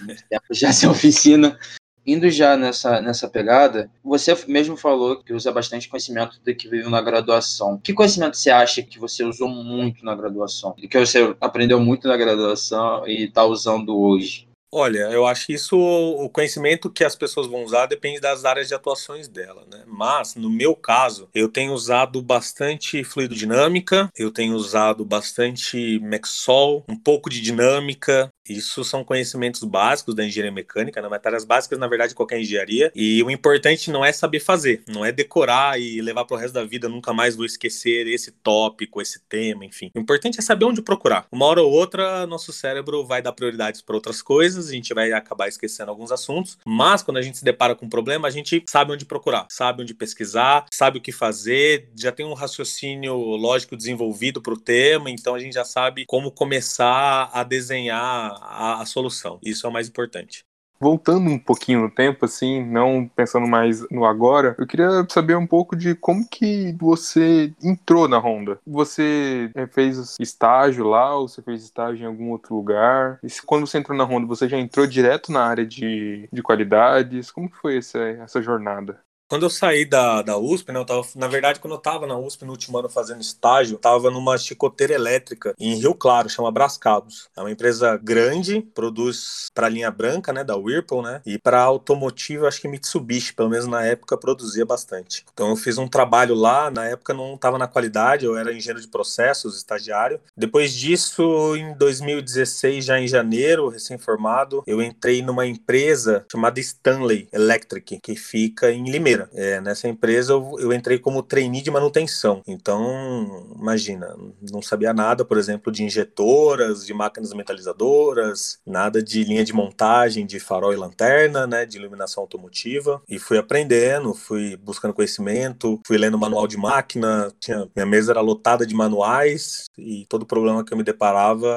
já 0.51 0.73
sem 0.73 0.89
oficina. 0.91 1.57
indo 2.05 2.29
já 2.29 2.57
nessa, 2.57 2.99
nessa 2.99 3.29
pegada, 3.29 3.89
você 4.03 4.37
mesmo 4.49 4.75
falou 4.75 5.23
que 5.23 5.31
usa 5.31 5.49
bastante 5.49 5.87
conhecimento 5.87 6.41
do 6.43 6.53
que 6.53 6.67
vive 6.67 6.89
na 6.89 7.01
graduação. 7.01 7.79
Que 7.81 7.93
conhecimento 7.93 8.35
você 8.35 8.49
acha 8.49 8.83
que 8.83 8.99
você 8.99 9.23
usou 9.23 9.47
muito 9.47 10.03
na 10.03 10.13
graduação? 10.13 10.75
E 10.77 10.89
que 10.89 10.99
você 10.99 11.33
aprendeu 11.39 11.79
muito 11.79 12.05
na 12.05 12.17
graduação 12.17 13.07
e 13.07 13.23
está 13.23 13.45
usando 13.45 13.97
hoje? 13.97 14.45
Olha, 14.77 15.09
eu 15.09 15.25
acho 15.25 15.45
que 15.45 15.53
isso, 15.53 15.77
o 15.79 16.29
conhecimento 16.29 16.89
que 16.89 17.05
as 17.05 17.15
pessoas 17.15 17.47
vão 17.47 17.63
usar 17.63 17.85
depende 17.85 18.19
das 18.19 18.43
áreas 18.43 18.67
de 18.67 18.73
atuações 18.73 19.25
dela, 19.25 19.65
né? 19.71 19.83
Mas, 19.87 20.35
no 20.35 20.49
meu 20.49 20.75
caso, 20.75 21.29
eu 21.33 21.47
tenho 21.47 21.71
usado 21.71 22.21
bastante 22.21 23.01
fluidodinâmica, 23.01 24.09
eu 24.17 24.29
tenho 24.29 24.53
usado 24.53 25.05
bastante 25.05 25.97
Mexol, 26.01 26.83
um 26.89 26.99
pouco 26.99 27.29
de 27.29 27.39
dinâmica, 27.39 28.29
isso 28.47 28.83
são 28.83 29.03
conhecimentos 29.03 29.63
básicos 29.63 30.13
da 30.15 30.25
engenharia 30.25 30.51
mecânica, 30.51 31.01
né? 31.01 31.09
matérias 31.09 31.43
básicas, 31.43 31.79
na 31.79 31.87
verdade, 31.87 32.09
de 32.09 32.15
qualquer 32.15 32.39
engenharia. 32.39 32.91
E 32.95 33.23
o 33.23 33.31
importante 33.31 33.89
não 33.89 34.03
é 34.03 34.11
saber 34.11 34.39
fazer, 34.39 34.83
não 34.87 35.03
é 35.03 35.11
decorar 35.11 35.79
e 35.79 36.01
levar 36.01 36.25
para 36.25 36.35
o 36.35 36.39
resto 36.39 36.53
da 36.53 36.63
vida, 36.63 36.87
nunca 36.87 37.13
mais 37.13 37.35
vou 37.35 37.45
esquecer 37.45 38.07
esse 38.07 38.31
tópico, 38.31 39.01
esse 39.01 39.19
tema, 39.27 39.65
enfim. 39.65 39.91
O 39.95 39.99
importante 39.99 40.39
é 40.39 40.41
saber 40.41 40.65
onde 40.65 40.81
procurar. 40.81 41.25
Uma 41.31 41.45
hora 41.45 41.61
ou 41.61 41.71
outra, 41.71 42.25
nosso 42.27 42.51
cérebro 42.53 43.05
vai 43.05 43.21
dar 43.21 43.33
prioridades 43.33 43.81
para 43.81 43.95
outras 43.95 44.21
coisas, 44.21 44.69
a 44.69 44.71
gente 44.71 44.93
vai 44.93 45.11
acabar 45.11 45.47
esquecendo 45.47 45.89
alguns 45.89 46.11
assuntos, 46.11 46.57
mas 46.65 47.01
quando 47.01 47.17
a 47.17 47.21
gente 47.21 47.37
se 47.37 47.45
depara 47.45 47.75
com 47.75 47.85
um 47.85 47.89
problema, 47.89 48.27
a 48.27 48.31
gente 48.31 48.63
sabe 48.67 48.91
onde 48.91 49.05
procurar, 49.05 49.47
sabe 49.49 49.81
onde 49.81 49.93
pesquisar, 49.93 50.65
sabe 50.71 50.99
o 50.99 51.01
que 51.01 51.11
fazer, 51.11 51.89
já 51.95 52.11
tem 52.11 52.25
um 52.25 52.33
raciocínio 52.33 53.15
lógico 53.15 53.75
desenvolvido 53.75 54.41
para 54.41 54.53
o 54.53 54.59
tema, 54.59 55.09
então 55.09 55.35
a 55.35 55.39
gente 55.39 55.53
já 55.53 55.65
sabe 55.65 56.05
como 56.05 56.31
começar 56.31 57.29
a 57.33 57.43
desenhar 57.43 58.34
a, 58.41 58.81
a 58.81 58.85
solução. 58.85 59.39
Isso 59.43 59.65
é 59.65 59.69
o 59.69 59.73
mais 59.73 59.87
importante. 59.87 60.43
Voltando 60.79 61.29
um 61.29 61.39
pouquinho 61.39 61.81
no 61.81 61.89
tempo, 61.89 62.25
assim, 62.25 62.63
não 62.63 63.09
pensando 63.15 63.47
mais 63.47 63.87
no 63.89 64.05
agora, 64.05 64.55
eu 64.59 64.67
queria 64.67 65.05
saber 65.09 65.35
um 65.35 65.47
pouco 65.47 65.75
de 65.75 65.95
como 65.95 66.27
que 66.27 66.75
você 66.77 67.53
entrou 67.63 68.07
na 68.07 68.17
Honda. 68.17 68.59
Você 68.67 69.49
é, 69.55 69.65
fez 69.67 70.17
estágio 70.19 70.85
lá 70.85 71.15
ou 71.15 71.27
você 71.27 71.41
fez 71.41 71.63
estágio 71.63 72.03
em 72.03 72.07
algum 72.07 72.29
outro 72.29 72.55
lugar? 72.55 73.19
E 73.23 73.27
quando 73.45 73.65
você 73.65 73.77
entrou 73.77 73.97
na 73.97 74.03
Honda, 74.03 74.27
você 74.27 74.49
já 74.49 74.57
entrou 74.57 74.85
direto 74.85 75.31
na 75.31 75.45
área 75.45 75.65
de, 75.65 76.27
de 76.31 76.41
qualidades? 76.43 77.31
Como 77.31 77.49
foi 77.49 77.77
essa, 77.77 77.99
essa 77.99 78.41
jornada? 78.41 78.99
Quando 79.27 79.43
eu 79.43 79.49
saí 79.49 79.85
da, 79.85 80.21
da 80.21 80.37
USP, 80.37 80.71
né, 80.71 80.79
eu 80.79 80.85
tava, 80.85 81.01
na 81.15 81.27
verdade, 81.27 81.59
quando 81.59 81.73
eu 81.73 81.79
estava 81.79 82.05
na 82.05 82.15
USP 82.15 82.45
no 82.45 82.51
último 82.51 82.77
ano 82.77 82.87
fazendo 82.87 83.21
estágio, 83.21 83.73
eu 83.73 83.79
tava 83.79 84.11
numa 84.11 84.37
chicoteira 84.37 84.93
elétrica 84.93 85.55
em 85.59 85.73
Rio 85.75 85.95
Claro, 85.95 86.29
chama 86.29 86.51
Brascabos. 86.51 87.27
É 87.35 87.41
uma 87.41 87.49
empresa 87.49 87.97
grande, 87.97 88.61
produz 88.75 89.49
para 89.51 89.67
linha 89.67 89.89
branca, 89.89 90.31
né, 90.31 90.43
da 90.43 90.55
Whirlpool, 90.55 91.01
né, 91.01 91.21
e 91.25 91.39
para 91.39 91.59
automotivo, 91.59 92.45
acho 92.45 92.61
que 92.61 92.67
Mitsubishi, 92.67 93.33
pelo 93.33 93.49
menos 93.49 93.65
na 93.65 93.83
época, 93.83 94.15
produzia 94.15 94.63
bastante. 94.63 95.25
Então 95.33 95.49
eu 95.49 95.55
fiz 95.55 95.79
um 95.79 95.87
trabalho 95.87 96.35
lá, 96.35 96.69
na 96.69 96.85
época 96.85 97.11
não 97.11 97.33
estava 97.33 97.57
na 97.57 97.67
qualidade, 97.67 98.25
eu 98.25 98.37
era 98.37 98.53
engenheiro 98.53 98.79
de 98.81 98.87
processos, 98.87 99.57
estagiário. 99.57 100.19
Depois 100.37 100.71
disso, 100.71 101.55
em 101.55 101.75
2016, 101.75 102.85
já 102.85 102.99
em 102.99 103.07
janeiro, 103.07 103.69
recém-formado, 103.69 104.61
eu 104.67 104.83
entrei 104.83 105.23
numa 105.23 105.47
empresa 105.47 106.23
chamada 106.31 106.59
Stanley 106.59 107.27
Electric, 107.33 107.99
que 108.01 108.15
fica 108.15 108.71
em 108.71 108.83
Limeira 108.83 109.14
é, 109.33 109.61
nessa 109.61 109.87
empresa 109.87 110.33
eu, 110.33 110.55
eu, 110.59 110.73
entrei 110.73 110.99
como 110.99 111.23
trainee 111.23 111.61
de 111.61 111.71
manutenção. 111.71 112.41
Então, 112.47 113.55
imagina, 113.59 114.15
não 114.51 114.61
sabia 114.61 114.93
nada, 114.93 115.23
por 115.23 115.37
exemplo, 115.37 115.71
de 115.71 115.83
injetoras, 115.83 116.85
de 116.85 116.93
máquinas 116.93 117.33
metalizadoras, 117.33 118.59
nada 118.65 119.01
de 119.01 119.23
linha 119.23 119.43
de 119.43 119.53
montagem 119.53 120.25
de 120.25 120.39
farol 120.39 120.73
e 120.73 120.77
lanterna, 120.77 121.47
né, 121.47 121.65
de 121.65 121.77
iluminação 121.77 122.21
automotiva. 122.21 123.01
E 123.07 123.19
fui 123.19 123.37
aprendendo, 123.37 124.13
fui 124.13 124.57
buscando 124.57 124.93
conhecimento, 124.93 125.79
fui 125.85 125.97
lendo 125.97 126.17
manual 126.17 126.47
de 126.47 126.57
máquina. 126.57 127.31
Tinha, 127.39 127.67
minha 127.75 127.85
mesa 127.85 128.11
era 128.11 128.21
lotada 128.21 128.65
de 128.65 128.75
manuais 128.75 129.65
e 129.77 130.05
todo 130.07 130.25
problema 130.25 130.63
que 130.63 130.73
eu 130.73 130.77
me 130.77 130.83
deparava 130.83 131.47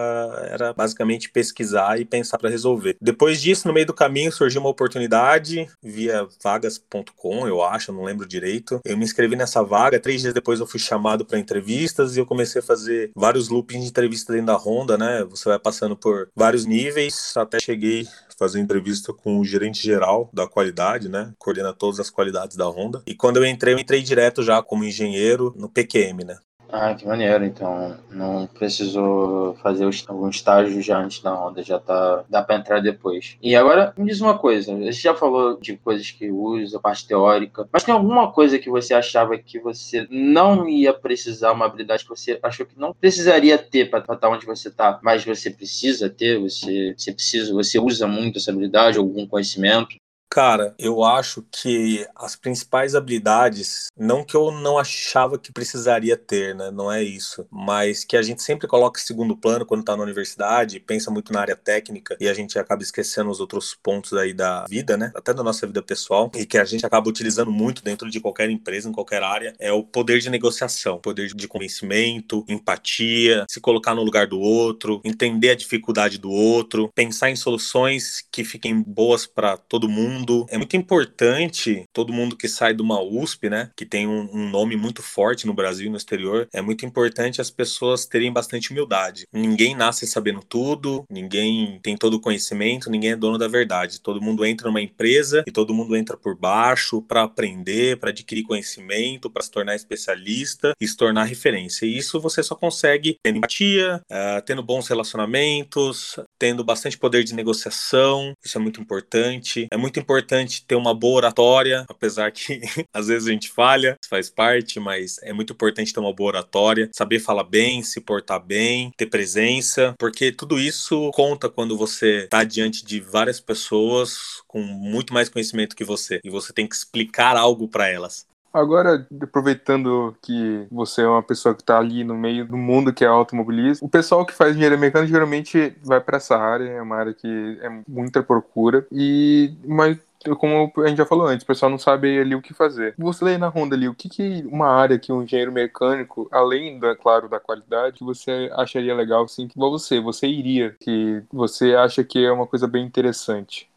era 0.50 0.72
basicamente 0.72 1.30
pesquisar 1.30 2.00
e 2.00 2.04
pensar 2.04 2.38
para 2.38 2.50
resolver. 2.50 2.96
Depois 3.00 3.40
disso, 3.40 3.66
no 3.66 3.74
meio 3.74 3.86
do 3.86 3.94
caminho, 3.94 4.32
surgiu 4.32 4.60
uma 4.60 4.70
oportunidade 4.70 5.68
via 5.82 6.26
vagas.com 6.42 7.47
eu 7.48 7.62
acho, 7.62 7.92
não 7.92 8.04
lembro 8.04 8.26
direito. 8.26 8.80
Eu 8.84 8.96
me 8.96 9.04
inscrevi 9.04 9.36
nessa 9.36 9.62
vaga, 9.62 9.98
três 10.00 10.20
dias 10.20 10.34
depois 10.34 10.60
eu 10.60 10.66
fui 10.66 10.80
chamado 10.80 11.24
para 11.24 11.38
entrevistas 11.38 12.16
e 12.16 12.20
eu 12.20 12.26
comecei 12.26 12.60
a 12.60 12.64
fazer 12.64 13.10
vários 13.14 13.48
loopings 13.48 13.84
de 13.84 13.90
entrevista 13.90 14.32
dentro 14.32 14.46
da 14.46 14.56
Honda, 14.56 14.96
né? 14.96 15.24
Você 15.30 15.48
vai 15.48 15.58
passando 15.58 15.96
por 15.96 16.28
vários 16.34 16.64
níveis, 16.64 17.32
até 17.36 17.58
cheguei 17.60 18.06
fazer 18.38 18.60
entrevista 18.60 19.12
com 19.12 19.40
o 19.40 19.44
gerente 19.44 19.82
geral 19.82 20.30
da 20.32 20.46
qualidade, 20.46 21.08
né? 21.08 21.32
Coordena 21.38 21.74
todas 21.74 21.98
as 21.98 22.08
qualidades 22.08 22.56
da 22.56 22.68
Honda. 22.68 23.02
E 23.06 23.14
quando 23.14 23.38
eu 23.38 23.44
entrei, 23.44 23.74
eu 23.74 23.78
entrei 23.78 24.00
direto 24.00 24.42
já 24.42 24.62
como 24.62 24.84
engenheiro 24.84 25.52
no 25.56 25.68
PQM, 25.68 26.24
né? 26.24 26.38
Ah, 26.70 26.94
que 26.94 27.06
maneiro. 27.06 27.44
Então, 27.44 27.96
não 28.10 28.46
precisou 28.46 29.54
fazer 29.62 29.88
algum 30.06 30.28
estágio 30.28 30.80
já 30.82 30.98
antes 30.98 31.20
da 31.20 31.34
onda, 31.34 31.62
já 31.62 31.78
tá. 31.78 32.24
dá 32.28 32.42
para 32.42 32.56
entrar 32.56 32.80
depois. 32.80 33.36
E 33.42 33.56
agora, 33.56 33.92
me 33.96 34.06
diz 34.06 34.20
uma 34.20 34.38
coisa: 34.38 34.74
você 34.74 34.92
já 34.92 35.14
falou 35.14 35.58
de 35.58 35.76
coisas 35.76 36.10
que 36.10 36.30
usa, 36.30 36.78
parte 36.78 37.06
teórica, 37.06 37.68
mas 37.72 37.84
tem 37.84 37.94
alguma 37.94 38.30
coisa 38.30 38.58
que 38.58 38.70
você 38.70 38.94
achava 38.94 39.38
que 39.38 39.58
você 39.58 40.06
não 40.10 40.68
ia 40.68 40.92
precisar, 40.92 41.52
uma 41.52 41.66
habilidade 41.66 42.02
que 42.02 42.10
você 42.10 42.38
achou 42.42 42.66
que 42.66 42.78
não 42.78 42.92
precisaria 42.92 43.56
ter 43.56 43.90
para 43.90 44.00
estar 44.14 44.28
onde 44.28 44.46
você 44.46 44.70
tá, 44.70 44.98
mas 45.02 45.24
você 45.24 45.50
precisa 45.50 46.10
ter, 46.10 46.38
você, 46.38 46.94
você 46.96 47.12
precisa, 47.12 47.52
você 47.52 47.78
usa 47.78 48.06
muito 48.06 48.38
essa 48.38 48.50
habilidade, 48.50 48.98
algum 48.98 49.26
conhecimento? 49.26 49.96
Cara, 50.30 50.74
eu 50.78 51.02
acho 51.02 51.42
que 51.50 52.06
as 52.14 52.36
principais 52.36 52.94
habilidades, 52.94 53.86
não 53.96 54.22
que 54.22 54.36
eu 54.36 54.50
não 54.50 54.76
achava 54.78 55.38
que 55.38 55.50
precisaria 55.50 56.18
ter, 56.18 56.54
né? 56.54 56.70
Não 56.70 56.92
é 56.92 57.02
isso. 57.02 57.46
Mas 57.50 58.04
que 58.04 58.14
a 58.14 58.20
gente 58.20 58.42
sempre 58.42 58.68
coloca 58.68 59.00
em 59.00 59.02
segundo 59.02 59.34
plano 59.34 59.64
quando 59.64 59.82
tá 59.82 59.96
na 59.96 60.02
universidade, 60.02 60.80
pensa 60.80 61.10
muito 61.10 61.32
na 61.32 61.40
área 61.40 61.56
técnica 61.56 62.14
e 62.20 62.28
a 62.28 62.34
gente 62.34 62.58
acaba 62.58 62.82
esquecendo 62.82 63.30
os 63.30 63.40
outros 63.40 63.74
pontos 63.82 64.12
aí 64.12 64.34
da 64.34 64.66
vida, 64.68 64.98
né? 64.98 65.10
Até 65.14 65.32
da 65.32 65.42
nossa 65.42 65.66
vida 65.66 65.82
pessoal, 65.82 66.30
e 66.36 66.44
que 66.44 66.58
a 66.58 66.64
gente 66.64 66.84
acaba 66.84 67.08
utilizando 67.08 67.50
muito 67.50 67.82
dentro 67.82 68.10
de 68.10 68.20
qualquer 68.20 68.50
empresa, 68.50 68.88
em 68.88 68.92
qualquer 68.92 69.22
área, 69.22 69.54
é 69.58 69.72
o 69.72 69.82
poder 69.82 70.20
de 70.20 70.28
negociação, 70.28 70.98
poder 71.00 71.28
de 71.34 71.48
convencimento, 71.48 72.44
empatia, 72.46 73.46
se 73.50 73.60
colocar 73.60 73.94
no 73.94 74.02
lugar 74.02 74.26
do 74.26 74.38
outro, 74.38 75.00
entender 75.04 75.50
a 75.50 75.56
dificuldade 75.56 76.18
do 76.18 76.30
outro, 76.30 76.90
pensar 76.94 77.30
em 77.30 77.36
soluções 77.36 78.22
que 78.30 78.44
fiquem 78.44 78.82
boas 78.82 79.26
para 79.26 79.56
todo 79.56 79.88
mundo 79.88 80.17
mundo. 80.18 80.46
É 80.50 80.56
muito 80.56 80.76
importante, 80.76 81.84
todo 81.92 82.12
mundo 82.12 82.36
que 82.36 82.48
sai 82.48 82.74
de 82.74 82.82
uma 82.82 83.00
USP, 83.00 83.48
né, 83.48 83.70
que 83.76 83.86
tem 83.86 84.06
um, 84.06 84.28
um 84.32 84.50
nome 84.50 84.76
muito 84.76 85.02
forte 85.02 85.46
no 85.46 85.54
Brasil 85.54 85.86
e 85.86 85.90
no 85.90 85.96
exterior, 85.96 86.48
é 86.52 86.60
muito 86.60 86.84
importante 86.84 87.40
as 87.40 87.50
pessoas 87.50 88.06
terem 88.06 88.32
bastante 88.32 88.70
humildade. 88.70 89.26
Ninguém 89.32 89.74
nasce 89.74 90.06
sabendo 90.06 90.40
tudo, 90.40 91.04
ninguém 91.10 91.78
tem 91.82 91.96
todo 91.96 92.14
o 92.14 92.20
conhecimento, 92.20 92.90
ninguém 92.90 93.12
é 93.12 93.16
dono 93.16 93.38
da 93.38 93.48
verdade. 93.48 94.00
Todo 94.00 94.20
mundo 94.20 94.44
entra 94.44 94.68
numa 94.68 94.80
empresa 94.80 95.44
e 95.46 95.52
todo 95.52 95.74
mundo 95.74 95.96
entra 95.96 96.16
por 96.16 96.36
baixo 96.36 97.02
para 97.02 97.22
aprender, 97.22 97.98
para 97.98 98.10
adquirir 98.10 98.42
conhecimento, 98.42 99.30
para 99.30 99.42
se 99.42 99.50
tornar 99.50 99.74
especialista 99.74 100.74
e 100.80 100.86
se 100.86 100.96
tornar 100.96 101.24
referência. 101.24 101.86
E 101.86 101.96
isso 101.96 102.20
você 102.20 102.42
só 102.42 102.54
consegue 102.54 103.18
tendo 103.22 103.38
empatia, 103.38 104.00
uh, 104.10 104.42
tendo 104.44 104.62
bons 104.62 104.88
relacionamentos, 104.88 106.18
tendo 106.38 106.64
bastante 106.64 106.96
poder 106.96 107.24
de 107.24 107.34
negociação. 107.34 108.32
Isso 108.44 108.56
é 108.56 108.60
muito 108.60 108.80
importante. 108.80 109.66
É 109.70 109.76
muito 109.76 109.98
importante 109.98 110.64
ter 110.64 110.74
uma 110.74 110.94
boa 110.94 111.16
oratória, 111.16 111.84
apesar 111.88 112.30
que 112.32 112.60
às 112.94 113.08
vezes 113.08 113.28
a 113.28 113.32
gente 113.32 113.50
falha, 113.50 113.96
isso 114.00 114.08
faz 114.08 114.30
parte, 114.30 114.78
mas 114.78 115.18
é 115.22 115.32
muito 115.32 115.52
importante 115.52 115.92
ter 115.92 116.00
uma 116.00 116.12
boa 116.12 116.28
oratória, 116.28 116.88
saber 116.92 117.18
falar 117.18 117.44
bem, 117.44 117.82
se 117.82 118.00
portar 118.00 118.40
bem, 118.44 118.92
ter 118.96 119.06
presença, 119.06 119.94
porque 119.98 120.32
tudo 120.32 120.58
isso 120.58 121.10
conta 121.12 121.48
quando 121.48 121.76
você 121.76 122.24
está 122.24 122.44
diante 122.44 122.84
de 122.84 123.00
várias 123.00 123.40
pessoas 123.40 124.42
com 124.46 124.60
muito 124.62 125.12
mais 125.12 125.28
conhecimento 125.28 125.76
que 125.76 125.84
você 125.84 126.20
e 126.24 126.30
você 126.30 126.52
tem 126.52 126.66
que 126.66 126.74
explicar 126.74 127.36
algo 127.36 127.68
para 127.68 127.88
elas. 127.88 128.26
Agora, 128.52 129.06
aproveitando 129.22 130.16
que 130.22 130.66
você 130.70 131.02
é 131.02 131.08
uma 131.08 131.22
pessoa 131.22 131.54
que 131.54 131.62
está 131.62 131.78
ali 131.78 132.02
no 132.02 132.14
meio 132.16 132.46
do 132.46 132.56
mundo 132.56 132.92
que 132.92 133.04
é 133.04 133.08
automobilismo, 133.08 133.86
o 133.86 133.90
pessoal 133.90 134.24
que 134.24 134.32
faz 134.34 134.52
engenharia 134.54 134.78
mecânica 134.78 135.12
geralmente 135.12 135.76
vai 135.82 136.00
para 136.00 136.16
essa 136.16 136.36
área, 136.36 136.64
é 136.64 136.82
uma 136.82 136.96
área 136.96 137.14
que 137.14 137.58
é 137.60 137.68
muita 137.86 138.22
procura, 138.22 138.86
e 138.90 139.54
mas 139.64 139.98
como 140.38 140.72
a 140.78 140.88
gente 140.88 140.98
já 140.98 141.06
falou 141.06 141.26
antes, 141.26 141.44
o 141.44 141.46
pessoal 141.46 141.70
não 141.70 141.78
sabe 141.78 142.18
ali 142.18 142.34
o 142.34 142.42
que 142.42 142.52
fazer. 142.52 142.94
Você 142.98 143.24
lê 143.24 143.38
na 143.38 143.48
Honda 143.48 143.76
ali, 143.76 143.88
o 143.88 143.94
que, 143.94 144.08
que 144.08 144.44
uma 144.50 144.68
área 144.68 144.98
que 144.98 145.12
um 145.12 145.22
engenheiro 145.22 145.52
mecânico, 145.52 146.28
além, 146.32 146.78
da, 146.78 146.96
claro, 146.96 147.28
da 147.28 147.38
qualidade, 147.38 147.98
que 147.98 148.04
você 148.04 148.50
acharia 148.54 148.94
legal, 148.94 149.24
assim, 149.24 149.46
que 149.46 149.56
você, 149.56 150.00
você 150.00 150.26
iria, 150.26 150.74
que 150.80 151.22
você 151.32 151.74
acha 151.74 152.02
que 152.02 152.24
é 152.24 152.32
uma 152.32 152.46
coisa 152.46 152.66
bem 152.66 152.84
interessante? 152.84 153.67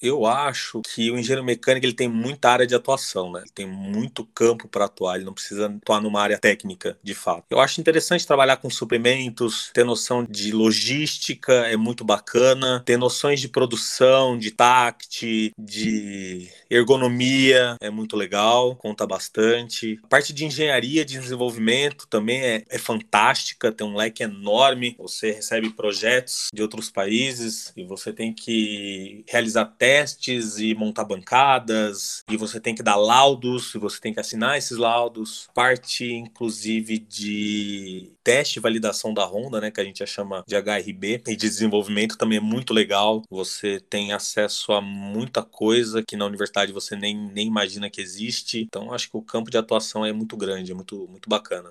Eu 0.00 0.26
acho 0.26 0.80
que 0.82 1.10
o 1.10 1.18
engenheiro 1.18 1.44
mecânico 1.44 1.84
ele 1.84 1.92
tem 1.92 2.08
muita 2.08 2.50
área 2.50 2.66
de 2.66 2.74
atuação, 2.74 3.32
né? 3.32 3.40
Ele 3.40 3.50
tem 3.52 3.66
muito 3.66 4.24
campo 4.24 4.68
para 4.68 4.84
atuar, 4.84 5.16
ele 5.16 5.24
não 5.24 5.34
precisa 5.34 5.66
atuar 5.66 6.00
numa 6.00 6.22
área 6.22 6.38
técnica, 6.38 6.96
de 7.02 7.14
fato. 7.14 7.44
Eu 7.50 7.58
acho 7.58 7.80
interessante 7.80 8.26
trabalhar 8.26 8.58
com 8.58 8.70
suprimentos, 8.70 9.70
ter 9.74 9.84
noção 9.84 10.24
de 10.24 10.52
logística 10.52 11.52
é 11.52 11.76
muito 11.76 12.04
bacana, 12.04 12.82
ter 12.86 12.96
noções 12.96 13.40
de 13.40 13.48
produção, 13.48 14.38
de 14.38 14.52
tact, 14.52 15.52
de 15.58 16.48
ergonomia 16.70 17.76
é 17.80 17.90
muito 17.90 18.16
legal, 18.16 18.76
conta 18.76 19.06
bastante. 19.06 19.98
A 20.04 20.06
parte 20.06 20.32
de 20.32 20.44
engenharia 20.44 21.04
de 21.04 21.18
desenvolvimento 21.18 22.06
também 22.06 22.40
é, 22.40 22.64
é 22.68 22.78
fantástica, 22.78 23.72
tem 23.72 23.86
um 23.86 23.96
leque 23.96 24.22
enorme. 24.22 24.94
Você 24.98 25.32
recebe 25.32 25.70
projetos 25.70 26.48
de 26.54 26.62
outros 26.62 26.88
países 26.88 27.72
e 27.76 27.84
você 27.84 28.12
tem 28.12 28.32
que 28.32 29.24
realizar 29.26 29.64
testes 29.64 29.87
testes 29.88 30.58
e 30.58 30.74
montar 30.74 31.04
bancadas, 31.04 32.22
e 32.30 32.36
você 32.36 32.60
tem 32.60 32.74
que 32.74 32.82
dar 32.82 32.96
laudos, 32.96 33.72
você 33.72 33.98
tem 33.98 34.12
que 34.12 34.20
assinar 34.20 34.58
esses 34.58 34.76
laudos. 34.76 35.48
Parte, 35.54 36.04
inclusive, 36.12 36.98
de 36.98 38.12
teste 38.22 38.58
e 38.58 38.62
validação 38.62 39.14
da 39.14 39.24
Honda, 39.24 39.62
né, 39.62 39.70
que 39.70 39.80
a 39.80 39.84
gente 39.84 40.06
chama 40.06 40.44
de 40.46 40.54
HRB, 40.54 41.22
e 41.26 41.34
de 41.34 41.48
desenvolvimento 41.48 42.18
também 42.18 42.36
é 42.36 42.40
muito 42.40 42.74
legal. 42.74 43.22
Você 43.30 43.80
tem 43.80 44.12
acesso 44.12 44.72
a 44.72 44.82
muita 44.82 45.42
coisa 45.42 46.02
que 46.06 46.16
na 46.16 46.26
universidade 46.26 46.70
você 46.70 46.94
nem, 46.94 47.16
nem 47.16 47.46
imagina 47.46 47.88
que 47.88 48.02
existe. 48.02 48.66
Então, 48.68 48.92
acho 48.92 49.10
que 49.10 49.16
o 49.16 49.22
campo 49.22 49.50
de 49.50 49.56
atuação 49.56 50.04
é 50.04 50.12
muito 50.12 50.36
grande, 50.36 50.70
é 50.70 50.74
muito, 50.74 51.08
muito 51.08 51.30
bacana. 51.30 51.70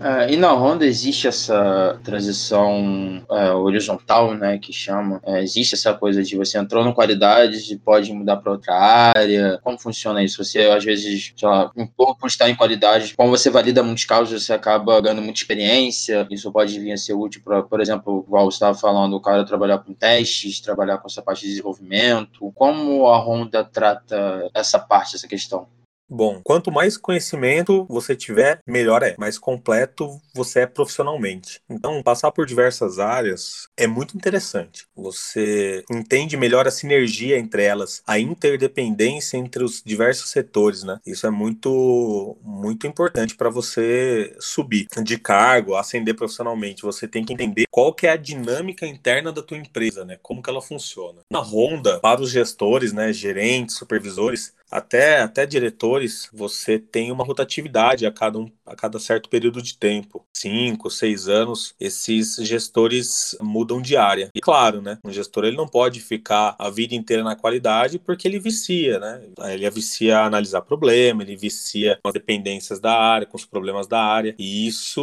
É, 0.00 0.32
e 0.32 0.36
na 0.36 0.52
Honda 0.52 0.84
existe 0.84 1.28
essa 1.28 1.98
transição 2.02 3.24
é, 3.30 3.52
horizontal, 3.52 4.34
né, 4.34 4.58
que 4.58 4.72
chama. 4.72 5.20
É, 5.24 5.42
existe 5.42 5.74
essa 5.74 5.94
coisa 5.94 6.22
de 6.22 6.36
você 6.36 6.58
entrou 6.58 6.84
no 6.84 6.92
qualidade 6.92 7.72
e 7.72 7.78
pode 7.78 8.12
mudar 8.12 8.36
para 8.38 8.52
outra 8.52 8.74
área. 8.74 9.58
Como 9.62 9.78
funciona 9.78 10.22
isso? 10.22 10.42
Você, 10.42 10.60
às 10.62 10.84
vezes, 10.84 11.32
sei 11.36 11.48
lá, 11.48 11.70
um 11.76 11.86
pouco 11.86 12.26
está 12.26 12.48
em 12.50 12.56
qualidade. 12.56 13.14
Como 13.16 13.30
você 13.30 13.50
valida 13.50 13.82
muitos 13.82 14.04
casos, 14.04 14.44
você 14.44 14.52
acaba 14.52 15.00
ganhando 15.00 15.22
muita 15.22 15.38
experiência. 15.38 16.26
Isso 16.30 16.50
pode 16.50 16.78
vir 16.78 16.92
a 16.92 16.96
ser 16.96 17.14
útil 17.14 17.42
para, 17.44 17.62
por 17.62 17.80
exemplo, 17.80 18.24
igual 18.26 18.50
você 18.50 18.56
estava 18.56 18.76
falando, 18.76 19.14
o 19.14 19.20
cara 19.20 19.44
trabalhar 19.44 19.78
com 19.78 19.94
testes, 19.94 20.60
trabalhar 20.60 20.98
com 20.98 21.08
essa 21.08 21.22
parte 21.22 21.42
de 21.42 21.48
desenvolvimento. 21.48 22.52
Como 22.54 23.06
a 23.06 23.18
Honda 23.18 23.64
trata 23.64 24.50
essa 24.54 24.78
parte, 24.78 25.16
essa 25.16 25.28
questão? 25.28 25.66
Bom, 26.14 26.42
quanto 26.44 26.70
mais 26.70 26.98
conhecimento 26.98 27.86
você 27.88 28.14
tiver, 28.14 28.58
melhor 28.66 29.02
é. 29.02 29.14
Mais 29.18 29.38
completo 29.38 30.20
você 30.34 30.60
é 30.60 30.66
profissionalmente. 30.66 31.62
Então, 31.70 32.02
passar 32.02 32.30
por 32.30 32.44
diversas 32.44 32.98
áreas 32.98 33.66
é 33.78 33.86
muito 33.86 34.14
interessante. 34.14 34.86
Você 34.94 35.82
entende 35.90 36.36
melhor 36.36 36.68
a 36.68 36.70
sinergia 36.70 37.38
entre 37.38 37.62
elas, 37.62 38.02
a 38.06 38.18
interdependência 38.18 39.38
entre 39.38 39.64
os 39.64 39.82
diversos 39.82 40.28
setores, 40.28 40.82
né? 40.82 40.98
Isso 41.06 41.26
é 41.26 41.30
muito, 41.30 42.36
muito 42.42 42.86
importante 42.86 43.34
para 43.34 43.48
você 43.48 44.36
subir 44.38 44.88
de 45.02 45.16
cargo, 45.18 45.76
ascender 45.76 46.14
profissionalmente. 46.14 46.82
Você 46.82 47.08
tem 47.08 47.24
que 47.24 47.32
entender 47.32 47.64
qual 47.70 47.94
que 47.94 48.06
é 48.06 48.10
a 48.10 48.16
dinâmica 48.16 48.86
interna 48.86 49.32
da 49.32 49.42
tua 49.42 49.56
empresa, 49.56 50.04
né? 50.04 50.18
Como 50.22 50.42
que 50.42 50.50
ela 50.50 50.60
funciona. 50.60 51.20
Na 51.30 51.40
Honda, 51.40 52.00
para 52.00 52.20
os 52.20 52.30
gestores, 52.30 52.92
né, 52.92 53.14
gerentes, 53.14 53.76
supervisores, 53.76 54.52
até, 54.72 55.20
até 55.20 55.44
diretores, 55.44 56.01
você 56.32 56.78
tem 56.78 57.10
uma 57.12 57.24
rotatividade 57.24 58.06
a 58.06 58.12
cada, 58.12 58.38
um, 58.38 58.50
a 58.72 58.76
cada 58.76 58.98
certo 58.98 59.28
período 59.28 59.62
de 59.62 59.76
tempo. 59.76 60.24
Cinco, 60.34 60.90
seis 60.90 61.28
anos, 61.28 61.74
esses 61.78 62.36
gestores 62.36 63.36
mudam 63.40 63.80
de 63.80 63.96
área. 63.96 64.30
E 64.34 64.40
claro, 64.40 64.82
né? 64.82 64.98
Um 65.04 65.12
gestor 65.12 65.44
ele 65.44 65.56
não 65.56 65.68
pode 65.68 66.00
ficar 66.00 66.54
a 66.58 66.70
vida 66.70 66.94
inteira 66.94 67.22
na 67.22 67.36
qualidade 67.36 67.98
porque 67.98 68.26
ele 68.26 68.38
vicia, 68.38 68.98
né? 68.98 69.22
Ele 69.44 69.68
vicia 69.70 70.18
a 70.18 70.26
analisar 70.26 70.62
problema, 70.62 71.22
ele 71.22 71.36
vicia 71.36 71.98
com 72.02 72.08
as 72.08 72.14
dependências 72.14 72.80
da 72.80 72.92
área, 72.92 73.26
com 73.26 73.36
os 73.36 73.44
problemas 73.44 73.86
da 73.86 74.02
área. 74.02 74.34
E 74.38 74.66
isso 74.66 75.02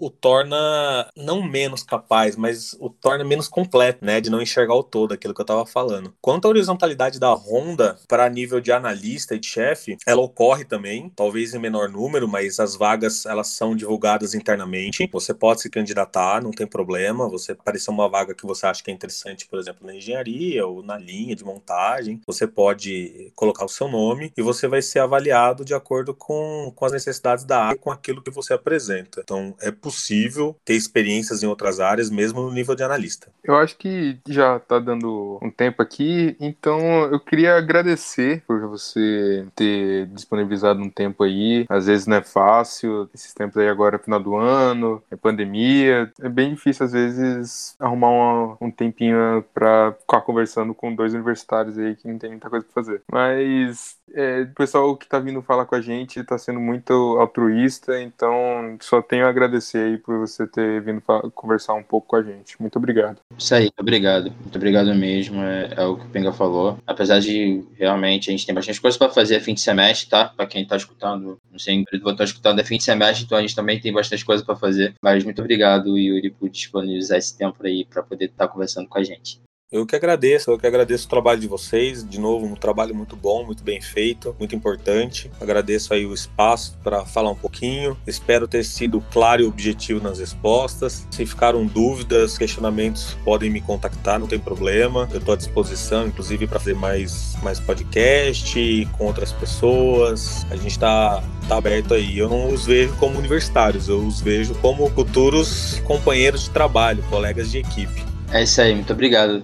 o 0.00 0.10
torna 0.10 1.08
não 1.16 1.42
menos 1.42 1.82
capaz, 1.82 2.36
mas 2.36 2.76
o 2.78 2.90
torna 2.90 3.24
menos 3.24 3.48
completo, 3.48 4.04
né? 4.04 4.20
De 4.20 4.30
não 4.30 4.42
enxergar 4.42 4.74
o 4.74 4.82
todo, 4.82 5.12
aquilo 5.12 5.34
que 5.34 5.40
eu 5.40 5.44
estava 5.44 5.66
falando. 5.66 6.14
Quanto 6.20 6.46
à 6.46 6.48
horizontalidade 6.48 7.18
da 7.18 7.32
Honda 7.32 7.98
para 8.08 8.28
nível 8.28 8.60
de 8.60 8.72
analista, 8.72 9.14
lista 9.14 9.38
de 9.38 9.46
chefe, 9.46 9.96
ela 10.06 10.22
ocorre 10.22 10.64
também, 10.64 11.10
talvez 11.14 11.54
em 11.54 11.58
menor 11.58 11.88
número, 11.88 12.26
mas 12.26 12.58
as 12.58 12.74
vagas 12.74 13.03
elas 13.26 13.48
são 13.48 13.76
divulgadas 13.76 14.34
internamente. 14.34 15.08
Você 15.12 15.34
pode 15.34 15.62
se 15.62 15.70
candidatar, 15.70 16.42
não 16.42 16.50
tem 16.50 16.66
problema. 16.66 17.28
Você 17.28 17.52
aparecer 17.52 17.90
uma 17.90 18.08
vaga 18.08 18.34
que 18.34 18.46
você 18.46 18.66
acha 18.66 18.82
que 18.82 18.90
é 18.90 18.94
interessante, 18.94 19.46
por 19.46 19.58
exemplo, 19.58 19.86
na 19.86 19.94
engenharia 19.94 20.66
ou 20.66 20.82
na 20.82 20.98
linha 20.98 21.34
de 21.34 21.44
montagem, 21.44 22.20
você 22.26 22.46
pode 22.46 23.32
colocar 23.34 23.64
o 23.64 23.68
seu 23.68 23.88
nome 23.88 24.32
e 24.36 24.42
você 24.42 24.68
vai 24.68 24.82
ser 24.82 25.00
avaliado 25.00 25.64
de 25.64 25.74
acordo 25.74 26.14
com, 26.14 26.72
com 26.74 26.84
as 26.84 26.92
necessidades 26.92 27.44
da 27.44 27.66
área, 27.66 27.78
com 27.78 27.90
aquilo 27.90 28.22
que 28.22 28.30
você 28.30 28.54
apresenta. 28.54 29.20
Então, 29.22 29.54
é 29.60 29.70
possível 29.70 30.56
ter 30.64 30.74
experiências 30.74 31.42
em 31.42 31.46
outras 31.46 31.80
áreas, 31.80 32.10
mesmo 32.10 32.42
no 32.42 32.52
nível 32.52 32.74
de 32.74 32.82
analista. 32.82 33.28
Eu 33.42 33.56
acho 33.56 33.76
que 33.76 34.18
já 34.28 34.56
está 34.56 34.78
dando 34.78 35.38
um 35.42 35.50
tempo 35.50 35.82
aqui, 35.82 36.36
então 36.40 36.78
eu 37.06 37.20
queria 37.20 37.56
agradecer 37.56 38.42
por 38.46 38.60
você 38.68 39.46
ter 39.54 40.06
disponibilizado 40.06 40.80
um 40.80 40.90
tempo 40.90 41.24
aí. 41.24 41.66
Às 41.68 41.86
vezes 41.86 42.06
não 42.06 42.16
é 42.16 42.22
fácil, 42.22 42.93
esses 43.14 43.32
tempos 43.34 43.56
aí 43.56 43.68
agora, 43.68 43.98
final 43.98 44.20
do 44.20 44.36
ano, 44.36 45.02
é 45.10 45.16
pandemia. 45.16 46.12
É 46.20 46.28
bem 46.28 46.54
difícil, 46.54 46.86
às 46.86 46.92
vezes, 46.92 47.76
arrumar 47.78 48.10
uma, 48.10 48.56
um 48.60 48.70
tempinho 48.70 49.44
para 49.52 49.92
ficar 50.00 50.20
conversando 50.22 50.74
com 50.74 50.94
dois 50.94 51.14
universitários 51.14 51.78
aí 51.78 51.96
que 51.96 52.08
não 52.08 52.18
tem 52.18 52.30
muita 52.30 52.50
coisa 52.50 52.64
pra 52.64 52.74
fazer. 52.74 53.02
Mas 53.10 53.96
é, 54.12 54.42
o 54.42 54.54
pessoal 54.54 54.96
que 54.96 55.08
tá 55.08 55.18
vindo 55.18 55.42
falar 55.42 55.66
com 55.66 55.74
a 55.74 55.80
gente 55.80 56.22
tá 56.24 56.36
sendo 56.38 56.60
muito 56.60 56.92
altruísta, 57.18 58.00
então 58.00 58.76
só 58.80 59.00
tenho 59.00 59.26
a 59.26 59.28
agradecer 59.28 59.78
aí 59.78 59.98
por 59.98 60.18
você 60.18 60.46
ter 60.46 60.80
vindo 60.82 61.02
conversar 61.34 61.74
um 61.74 61.82
pouco 61.82 62.08
com 62.08 62.16
a 62.16 62.22
gente. 62.22 62.60
Muito 62.60 62.76
obrigado. 62.76 63.20
Isso 63.36 63.54
aí, 63.54 63.70
obrigado. 63.78 64.30
Muito 64.40 64.56
obrigado 64.56 64.94
mesmo. 64.94 65.40
É, 65.42 65.74
é 65.76 65.84
o 65.84 65.96
que 65.96 66.06
o 66.06 66.08
Penga 66.10 66.32
falou. 66.32 66.78
Apesar 66.86 67.18
de 67.20 67.64
realmente 67.74 68.30
a 68.30 68.32
gente 68.32 68.46
tem 68.46 68.54
bastante 68.54 68.80
coisa 68.80 68.98
para 68.98 69.10
fazer 69.10 69.40
fim 69.40 69.54
de 69.54 69.60
semestre, 69.60 70.08
tá? 70.08 70.26
Para 70.26 70.46
quem 70.46 70.66
tá 70.66 70.76
escutando, 70.76 71.38
não 71.50 71.58
sei, 71.58 71.84
vou 72.02 72.12
estar 72.12 72.24
escutando 72.24 72.60
é 72.60 72.64
fim 72.64 72.76
de 72.76 72.84
semestre, 72.84 73.24
então 73.24 73.38
a 73.38 73.40
gente 73.40 73.54
também 73.54 73.80
tem 73.80 73.92
bastante 73.92 74.24
coisa 74.24 74.44
para 74.44 74.56
fazer. 74.56 74.94
Mas 75.02 75.24
muito 75.24 75.40
obrigado, 75.40 75.98
Yuri, 75.98 76.30
por 76.30 76.48
disponibilizar 76.48 77.18
esse 77.18 77.36
tempo 77.36 77.64
aí 77.64 77.84
para 77.84 78.02
poder 78.02 78.26
estar 78.26 78.46
tá 78.46 78.52
conversando 78.52 78.88
com 78.88 78.98
a 78.98 79.02
gente. 79.02 79.40
Eu 79.72 79.84
que 79.86 79.96
agradeço, 79.96 80.50
eu 80.50 80.58
que 80.58 80.66
agradeço 80.66 81.06
o 81.06 81.08
trabalho 81.08 81.40
de 81.40 81.48
vocês. 81.48 82.08
De 82.08 82.20
novo, 82.20 82.46
um 82.46 82.54
trabalho 82.54 82.94
muito 82.94 83.16
bom, 83.16 83.44
muito 83.44 83.64
bem 83.64 83.80
feito, 83.80 84.36
muito 84.38 84.54
importante. 84.54 85.30
Agradeço 85.40 85.92
aí 85.92 86.06
o 86.06 86.12
espaço 86.12 86.78
para 86.84 87.04
falar 87.04 87.30
um 87.30 87.34
pouquinho. 87.34 87.96
Espero 88.06 88.46
ter 88.46 88.62
sido 88.62 89.02
claro 89.10 89.42
e 89.42 89.46
objetivo 89.46 90.02
nas 90.02 90.18
respostas. 90.18 91.06
Se 91.10 91.26
ficaram 91.26 91.66
dúvidas, 91.66 92.38
questionamentos, 92.38 93.16
podem 93.24 93.50
me 93.50 93.60
contactar, 93.60 94.20
não 94.20 94.28
tem 94.28 94.38
problema. 94.38 95.08
Eu 95.10 95.18
estou 95.18 95.34
à 95.34 95.36
disposição, 95.36 96.06
inclusive, 96.06 96.46
para 96.46 96.60
fazer 96.60 96.74
mais, 96.74 97.34
mais 97.42 97.58
podcast 97.58 98.88
com 98.96 99.06
outras 99.06 99.32
pessoas. 99.32 100.46
A 100.50 100.56
gente 100.56 100.72
está 100.72 101.24
tá 101.48 101.56
aberto 101.56 101.94
aí. 101.94 102.18
Eu 102.18 102.28
não 102.28 102.52
os 102.52 102.66
vejo 102.66 102.94
como 102.96 103.18
universitários, 103.18 103.88
eu 103.88 103.98
os 103.98 104.20
vejo 104.20 104.54
como 104.56 104.88
futuros 104.90 105.80
companheiros 105.84 106.44
de 106.44 106.50
trabalho, 106.50 107.02
colegas 107.10 107.50
de 107.50 107.58
equipe. 107.58 108.14
É 108.34 108.42
isso 108.42 108.60
aí, 108.60 108.74
muito 108.74 108.92
obrigado. 108.92 109.42